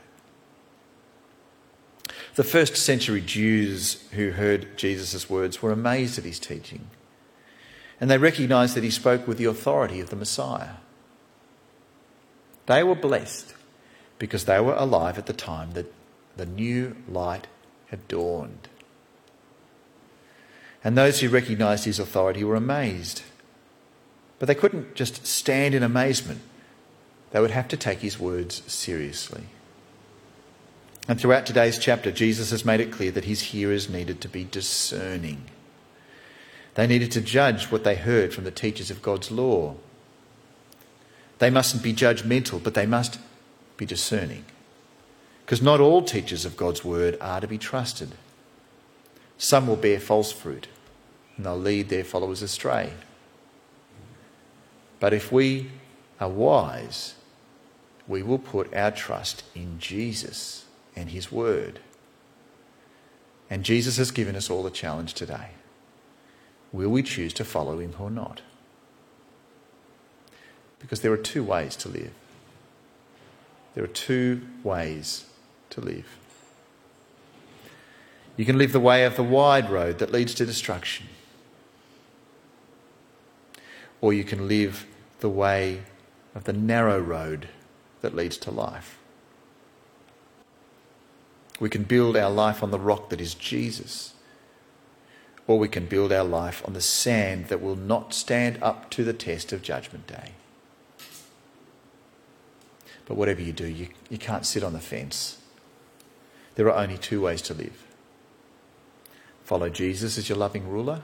The 2.35 2.43
first 2.43 2.75
century 2.75 3.21
Jews 3.21 4.03
who 4.11 4.31
heard 4.31 4.77
Jesus' 4.77 5.29
words 5.29 5.61
were 5.61 5.71
amazed 5.71 6.19
at 6.19 6.25
his 6.25 6.39
teaching, 6.39 6.89
and 7.99 8.11
they 8.11 8.17
recognized 8.17 8.75
that 8.75 8.83
he 8.83 8.89
spoke 8.89 9.27
with 9.27 9.37
the 9.37 9.45
authority 9.45 9.99
of 9.99 10.09
the 10.09 10.15
Messiah. 10.15 10.75
They 12.65 12.83
were 12.83 12.95
blessed 12.95 13.55
because 14.19 14.45
they 14.45 14.59
were 14.59 14.75
alive 14.75 15.17
at 15.17 15.25
the 15.25 15.33
time 15.33 15.71
that 15.71 15.93
the 16.35 16.45
new 16.45 16.95
light 17.07 17.47
had 17.89 18.07
dawned. 18.07 18.67
And 20.83 20.97
those 20.97 21.19
who 21.19 21.29
recognized 21.29 21.85
his 21.85 21.99
authority 21.99 22.43
were 22.43 22.55
amazed. 22.55 23.23
But 24.39 24.47
they 24.47 24.55
couldn't 24.55 24.95
just 24.95 25.25
stand 25.25 25.73
in 25.73 25.83
amazement, 25.83 26.41
they 27.31 27.41
would 27.41 27.51
have 27.51 27.67
to 27.69 27.77
take 27.77 27.99
his 27.99 28.19
words 28.19 28.61
seriously. 28.71 29.43
And 31.07 31.19
throughout 31.19 31.45
today's 31.45 31.79
chapter, 31.79 32.11
Jesus 32.11 32.51
has 32.51 32.65
made 32.65 32.79
it 32.79 32.91
clear 32.91 33.11
that 33.11 33.25
his 33.25 33.41
hearers 33.41 33.89
needed 33.89 34.21
to 34.21 34.27
be 34.27 34.43
discerning. 34.43 35.45
They 36.75 36.85
needed 36.85 37.11
to 37.13 37.21
judge 37.21 37.71
what 37.71 37.83
they 37.83 37.95
heard 37.95 38.33
from 38.33 38.43
the 38.43 38.51
teachers 38.51 38.91
of 38.91 39.01
God's 39.01 39.31
law. 39.31 39.75
They 41.39 41.49
mustn't 41.49 41.83
be 41.83 41.93
judgmental, 41.93 42.61
but 42.61 42.73
they 42.73 42.85
must 42.85 43.19
be 43.77 43.85
discerning. 43.85 44.45
Because 45.47 45.61
not 45.61 45.79
all 45.79 46.01
teachers 46.01 46.43
of 46.43 46.57
God's 46.57 46.83
word 46.83 47.17
are 47.21 47.39
to 47.39 47.47
be 47.47 47.57
trusted. 47.57 48.11
Some 49.37 49.65
will 49.65 49.77
bear 49.77 49.97
false 49.97 50.29
fruit 50.29 50.67
and 51.37 51.45
they'll 51.45 51.57
lead 51.57 51.87
their 51.87 52.03
followers 52.03 52.41
astray. 52.41 52.91
But 54.99 55.13
if 55.13 55.31
we 55.31 55.71
are 56.19 56.27
wise, 56.27 57.15
we 58.09 58.21
will 58.21 58.39
put 58.39 58.73
our 58.73 58.91
trust 58.91 59.43
in 59.55 59.79
Jesus 59.79 60.65
and 60.97 61.11
his 61.11 61.31
word. 61.31 61.79
And 63.49 63.63
Jesus 63.63 63.95
has 63.95 64.11
given 64.11 64.35
us 64.35 64.49
all 64.49 64.67
a 64.67 64.71
challenge 64.71 65.13
today. 65.13 65.51
Will 66.73 66.89
we 66.89 67.03
choose 67.03 67.31
to 67.35 67.45
follow 67.45 67.79
him 67.79 67.95
or 67.97 68.11
not? 68.11 68.41
Because 70.79 70.99
there 70.99 71.13
are 71.13 71.15
two 71.15 71.45
ways 71.45 71.77
to 71.77 71.87
live. 71.87 72.11
There 73.75 73.85
are 73.85 73.87
two 73.87 74.41
ways 74.61 75.23
to 75.71 75.81
live. 75.81 76.17
You 78.35 78.45
can 78.45 78.57
live 78.57 78.71
the 78.71 78.79
way 78.79 79.03
of 79.03 79.15
the 79.15 79.23
wide 79.23 79.69
road 79.69 79.97
that 79.99 80.11
leads 80.11 80.35
to 80.35 80.45
destruction, 80.45 81.07
or 83.99 84.13
you 84.13 84.23
can 84.23 84.47
live 84.47 84.85
the 85.19 85.29
way 85.29 85.81
of 86.35 86.43
the 86.43 86.53
narrow 86.53 86.99
road 86.99 87.49
that 88.01 88.15
leads 88.15 88.37
to 88.37 88.51
life. 88.51 88.99
We 91.59 91.69
can 91.69 91.83
build 91.83 92.15
our 92.15 92.29
life 92.29 92.61
on 92.61 92.69
the 92.69 92.79
rock 92.79 93.09
that 93.09 93.19
is 93.19 93.33
Jesus, 93.33 94.13
or 95.47 95.57
we 95.57 95.67
can 95.67 95.87
build 95.87 96.11
our 96.11 96.23
life 96.23 96.61
on 96.67 96.73
the 96.73 96.81
sand 96.81 97.47
that 97.47 97.61
will 97.61 97.75
not 97.75 98.13
stand 98.13 98.61
up 98.61 98.91
to 98.91 99.03
the 99.03 99.13
test 99.13 99.51
of 99.51 99.63
Judgment 99.63 100.05
Day. 100.05 100.33
But 103.05 103.17
whatever 103.17 103.41
you 103.41 103.53
do, 103.53 103.65
you, 103.65 103.87
you 104.09 104.17
can't 104.19 104.45
sit 104.45 104.63
on 104.63 104.73
the 104.73 104.79
fence. 104.79 105.37
There 106.57 106.65
are 106.71 106.83
only 106.83 106.97
two 106.97 107.21
ways 107.21 107.41
to 107.43 107.53
live 107.53 107.83
follow 109.43 109.69
Jesus 109.69 110.17
as 110.17 110.27
your 110.27 110.37
loving 110.37 110.67
ruler 110.67 111.03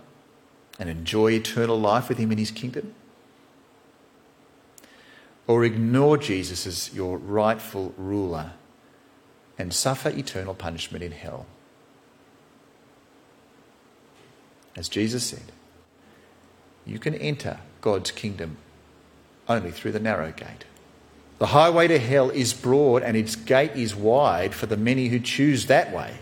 and 0.78 0.90
enjoy 0.90 1.32
eternal 1.32 1.80
life 1.80 2.10
with 2.10 2.18
him 2.18 2.30
in 2.30 2.38
his 2.38 2.52
kingdom, 2.52 2.94
or 5.48 5.64
ignore 5.64 6.18
Jesus 6.18 6.68
as 6.68 6.94
your 6.94 7.18
rightful 7.18 7.94
ruler 7.96 8.52
and 9.58 9.74
suffer 9.74 10.10
eternal 10.10 10.54
punishment 10.54 11.04
in 11.04 11.14
hell. 11.14 11.46
As 14.76 14.90
Jesus 14.90 15.24
said, 15.24 15.54
you 16.86 17.00
can 17.00 17.16
enter 17.16 17.60
God's 17.80 18.12
kingdom 18.12 18.58
only 19.48 19.72
through 19.72 19.94
the 19.94 20.00
narrow 20.02 20.34
gate. 20.34 20.66
The 21.44 21.48
highway 21.48 21.90
to 21.90 22.00
hell 22.00 22.30
is 22.30 22.54
broad 22.54 23.04
and 23.04 23.18
its 23.18 23.36
gate 23.36 23.76
is 23.76 23.94
wide 23.94 24.56
for 24.56 24.66
the 24.66 24.78
many 24.78 25.10
who 25.10 25.20
choose 25.20 25.66
that 25.66 25.92
way. 25.92 26.20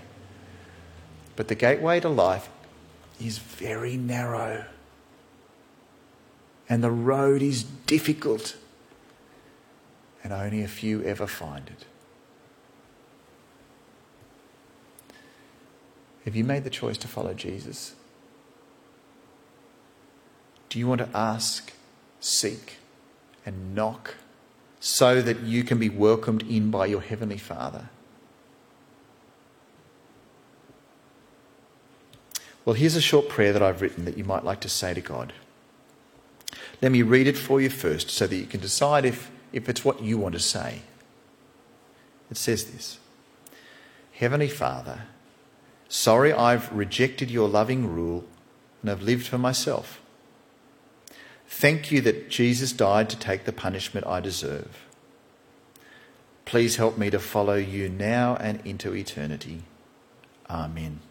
But 1.35 1.47
the 1.47 1.53
gateway 1.53 1.99
to 1.99 2.09
life 2.09 2.49
is 3.23 3.37
very 3.37 3.97
narrow. 3.97 4.65
And 6.67 6.83
the 6.83 6.89
road 6.89 7.43
is 7.43 7.61
difficult. 7.61 8.57
And 10.23 10.33
only 10.33 10.63
a 10.63 10.67
few 10.67 11.03
ever 11.03 11.27
find 11.27 11.69
it. 11.69 11.85
Have 16.25 16.35
you 16.35 16.43
made 16.43 16.63
the 16.63 16.71
choice 16.71 16.97
to 16.97 17.07
follow 17.07 17.35
Jesus? 17.35 17.93
Do 20.69 20.79
you 20.79 20.87
want 20.87 20.97
to 20.97 21.09
ask, 21.15 21.73
seek, 22.19 22.77
and 23.45 23.75
knock 23.75 24.15
so 24.81 25.21
that 25.21 25.41
you 25.41 25.63
can 25.63 25.77
be 25.77 25.89
welcomed 25.89 26.41
in 26.49 26.71
by 26.71 26.87
your 26.87 27.01
Heavenly 27.01 27.37
Father? 27.37 27.89
Well, 32.65 32.73
here's 32.73 32.95
a 32.95 33.01
short 33.01 33.29
prayer 33.29 33.53
that 33.53 33.61
I've 33.61 33.81
written 33.81 34.05
that 34.05 34.17
you 34.17 34.23
might 34.23 34.43
like 34.43 34.59
to 34.61 34.69
say 34.69 34.93
to 34.93 35.01
God. 35.01 35.33
Let 36.81 36.91
me 36.91 37.03
read 37.03 37.27
it 37.27 37.37
for 37.37 37.61
you 37.61 37.69
first 37.69 38.09
so 38.09 38.25
that 38.25 38.35
you 38.35 38.47
can 38.47 38.59
decide 38.59 39.05
if, 39.05 39.31
if 39.53 39.69
it's 39.69 39.85
what 39.85 40.01
you 40.01 40.17
want 40.17 40.33
to 40.33 40.39
say. 40.39 40.81
It 42.31 42.37
says 42.37 42.71
this 42.71 42.97
Heavenly 44.13 44.49
Father, 44.49 45.03
sorry 45.89 46.33
I've 46.33 46.71
rejected 46.73 47.29
your 47.29 47.47
loving 47.47 47.87
rule 47.87 48.25
and 48.81 48.89
have 48.89 49.03
lived 49.03 49.27
for 49.27 49.37
myself. 49.37 50.00
Thank 51.51 51.91
you 51.91 51.99
that 52.01 52.29
Jesus 52.29 52.71
died 52.71 53.09
to 53.09 53.17
take 53.17 53.43
the 53.43 53.51
punishment 53.51 54.07
I 54.07 54.21
deserve. 54.21 54.85
Please 56.45 56.77
help 56.77 56.97
me 56.97 57.09
to 57.09 57.19
follow 57.19 57.55
you 57.55 57.89
now 57.89 58.37
and 58.37 58.65
into 58.65 58.95
eternity. 58.95 59.63
Amen. 60.49 61.01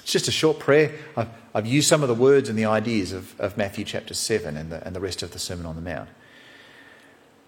It's 0.00 0.12
just 0.12 0.28
a 0.28 0.30
short 0.30 0.58
prayer. 0.58 0.92
I've, 1.16 1.30
I've 1.54 1.66
used 1.66 1.88
some 1.88 2.02
of 2.02 2.08
the 2.08 2.14
words 2.14 2.50
and 2.50 2.58
the 2.58 2.66
ideas 2.66 3.12
of, 3.12 3.40
of 3.40 3.56
Matthew 3.56 3.86
chapter 3.86 4.12
7 4.12 4.54
and 4.54 4.70
the, 4.70 4.86
and 4.86 4.94
the 4.94 5.00
rest 5.00 5.22
of 5.22 5.32
the 5.32 5.38
Sermon 5.38 5.64
on 5.64 5.76
the 5.76 5.82
Mount. 5.82 6.10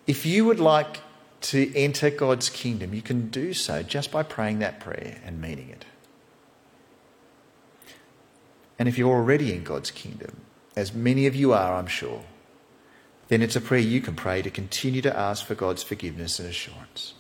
If 0.06 0.24
you 0.24 0.46
would 0.46 0.58
like 0.58 1.00
to 1.42 1.70
enter 1.76 2.08
God's 2.08 2.48
kingdom, 2.48 2.94
you 2.94 3.02
can 3.02 3.28
do 3.28 3.52
so 3.52 3.82
just 3.82 4.10
by 4.10 4.22
praying 4.22 4.60
that 4.60 4.80
prayer 4.80 5.20
and 5.22 5.38
meaning 5.38 5.68
it. 5.68 5.84
And 8.78 8.88
if 8.88 8.96
you're 8.96 9.14
already 9.14 9.52
in 9.52 9.64
God's 9.64 9.90
kingdom, 9.90 10.40
as 10.76 10.94
many 10.94 11.26
of 11.26 11.34
you 11.34 11.52
are, 11.52 11.74
I'm 11.74 11.86
sure, 11.86 12.22
then 13.28 13.42
it's 13.42 13.56
a 13.56 13.60
prayer 13.60 13.80
you 13.80 14.00
can 14.00 14.16
pray 14.16 14.42
to 14.42 14.50
continue 14.50 15.02
to 15.02 15.16
ask 15.16 15.44
for 15.44 15.54
God's 15.54 15.82
forgiveness 15.82 16.38
and 16.38 16.48
assurance. 16.48 17.14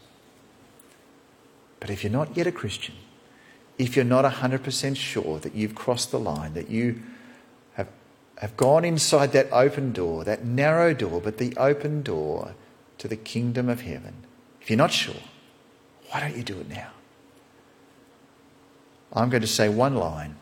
But 1.78 1.90
if 1.90 2.02
you're 2.02 2.12
not 2.12 2.36
yet 2.36 2.46
a 2.46 2.52
Christian, 2.52 2.96
if 3.78 3.96
you're 3.96 4.04
not 4.04 4.24
100% 4.24 4.96
sure 4.96 5.38
that 5.38 5.54
you've 5.54 5.74
crossed 5.74 6.10
the 6.10 6.20
line, 6.20 6.54
that 6.54 6.68
you 6.68 7.00
have, 7.74 7.88
have 8.38 8.56
gone 8.56 8.84
inside 8.84 9.32
that 9.32 9.48
open 9.50 9.92
door, 9.92 10.24
that 10.24 10.44
narrow 10.44 10.92
door, 10.92 11.20
but 11.20 11.38
the 11.38 11.56
open 11.56 12.02
door 12.02 12.54
to 12.98 13.08
the 13.08 13.16
kingdom 13.16 13.68
of 13.68 13.80
heaven, 13.80 14.14
if 14.60 14.68
you're 14.68 14.76
not 14.76 14.92
sure, 14.92 15.14
why 16.10 16.20
don't 16.20 16.36
you 16.36 16.42
do 16.42 16.58
it 16.60 16.68
now? 16.68 16.90
I'm 19.12 19.30
going 19.30 19.42
to 19.42 19.46
say 19.46 19.68
one 19.68 19.96
line. 19.96 20.36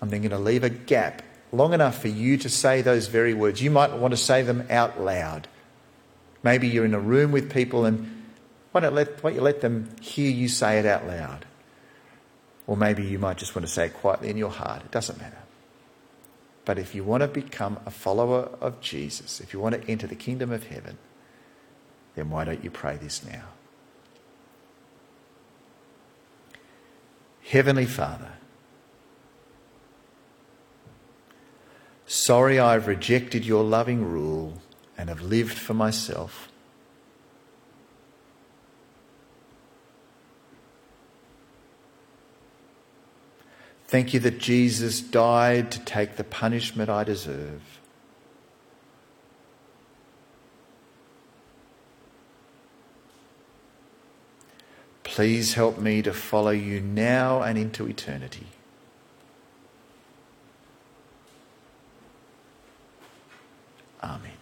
I'm 0.00 0.10
then 0.10 0.20
going 0.20 0.30
to 0.30 0.38
leave 0.38 0.62
a 0.62 0.70
gap 0.70 1.22
long 1.54 1.72
enough 1.72 2.00
for 2.00 2.08
you 2.08 2.36
to 2.38 2.48
say 2.48 2.82
those 2.82 3.06
very 3.06 3.34
words. 3.34 3.62
You 3.62 3.70
might 3.70 3.92
want 3.92 4.12
to 4.12 4.16
say 4.16 4.42
them 4.42 4.66
out 4.70 5.00
loud. 5.00 5.48
Maybe 6.42 6.68
you're 6.68 6.84
in 6.84 6.94
a 6.94 7.00
room 7.00 7.32
with 7.32 7.52
people 7.52 7.84
and 7.84 8.10
why 8.72 8.80
don't, 8.80 8.94
let, 8.94 9.22
why 9.22 9.30
don't 9.30 9.36
you 9.36 9.42
let 9.42 9.60
them 9.60 9.88
hear 10.00 10.30
you 10.30 10.48
say 10.48 10.78
it 10.78 10.86
out 10.86 11.06
loud? 11.06 11.46
Or 12.66 12.76
maybe 12.76 13.04
you 13.04 13.18
might 13.18 13.38
just 13.38 13.54
want 13.54 13.66
to 13.66 13.72
say 13.72 13.86
it 13.86 13.94
quietly 13.94 14.30
in 14.30 14.36
your 14.36 14.50
heart. 14.50 14.82
It 14.82 14.90
doesn't 14.90 15.18
matter. 15.20 15.38
But 16.64 16.78
if 16.78 16.94
you 16.94 17.04
want 17.04 17.20
to 17.20 17.28
become 17.28 17.78
a 17.86 17.90
follower 17.90 18.48
of 18.60 18.80
Jesus, 18.80 19.40
if 19.40 19.52
you 19.52 19.60
want 19.60 19.80
to 19.80 19.90
enter 19.90 20.06
the 20.06 20.14
kingdom 20.14 20.50
of 20.50 20.66
heaven, 20.66 20.98
then 22.14 22.30
why 22.30 22.44
don't 22.44 22.64
you 22.64 22.70
pray 22.70 22.96
this 22.96 23.24
now? 23.24 23.44
Heavenly 27.42 27.86
Father, 27.86 28.32
Sorry 32.06 32.58
I've 32.58 32.86
rejected 32.86 33.44
your 33.44 33.64
loving 33.64 34.04
rule 34.04 34.60
and 34.96 35.08
have 35.08 35.22
lived 35.22 35.58
for 35.58 35.74
myself. 35.74 36.48
Thank 43.86 44.12
you 44.12 44.20
that 44.20 44.38
Jesus 44.38 45.00
died 45.00 45.70
to 45.72 45.78
take 45.80 46.16
the 46.16 46.24
punishment 46.24 46.90
I 46.90 47.04
deserve. 47.04 47.62
Please 55.04 55.54
help 55.54 55.78
me 55.78 56.02
to 56.02 56.12
follow 56.12 56.50
you 56.50 56.80
now 56.80 57.42
and 57.42 57.56
into 57.56 57.86
eternity. 57.86 58.48
Amen. 64.04 64.33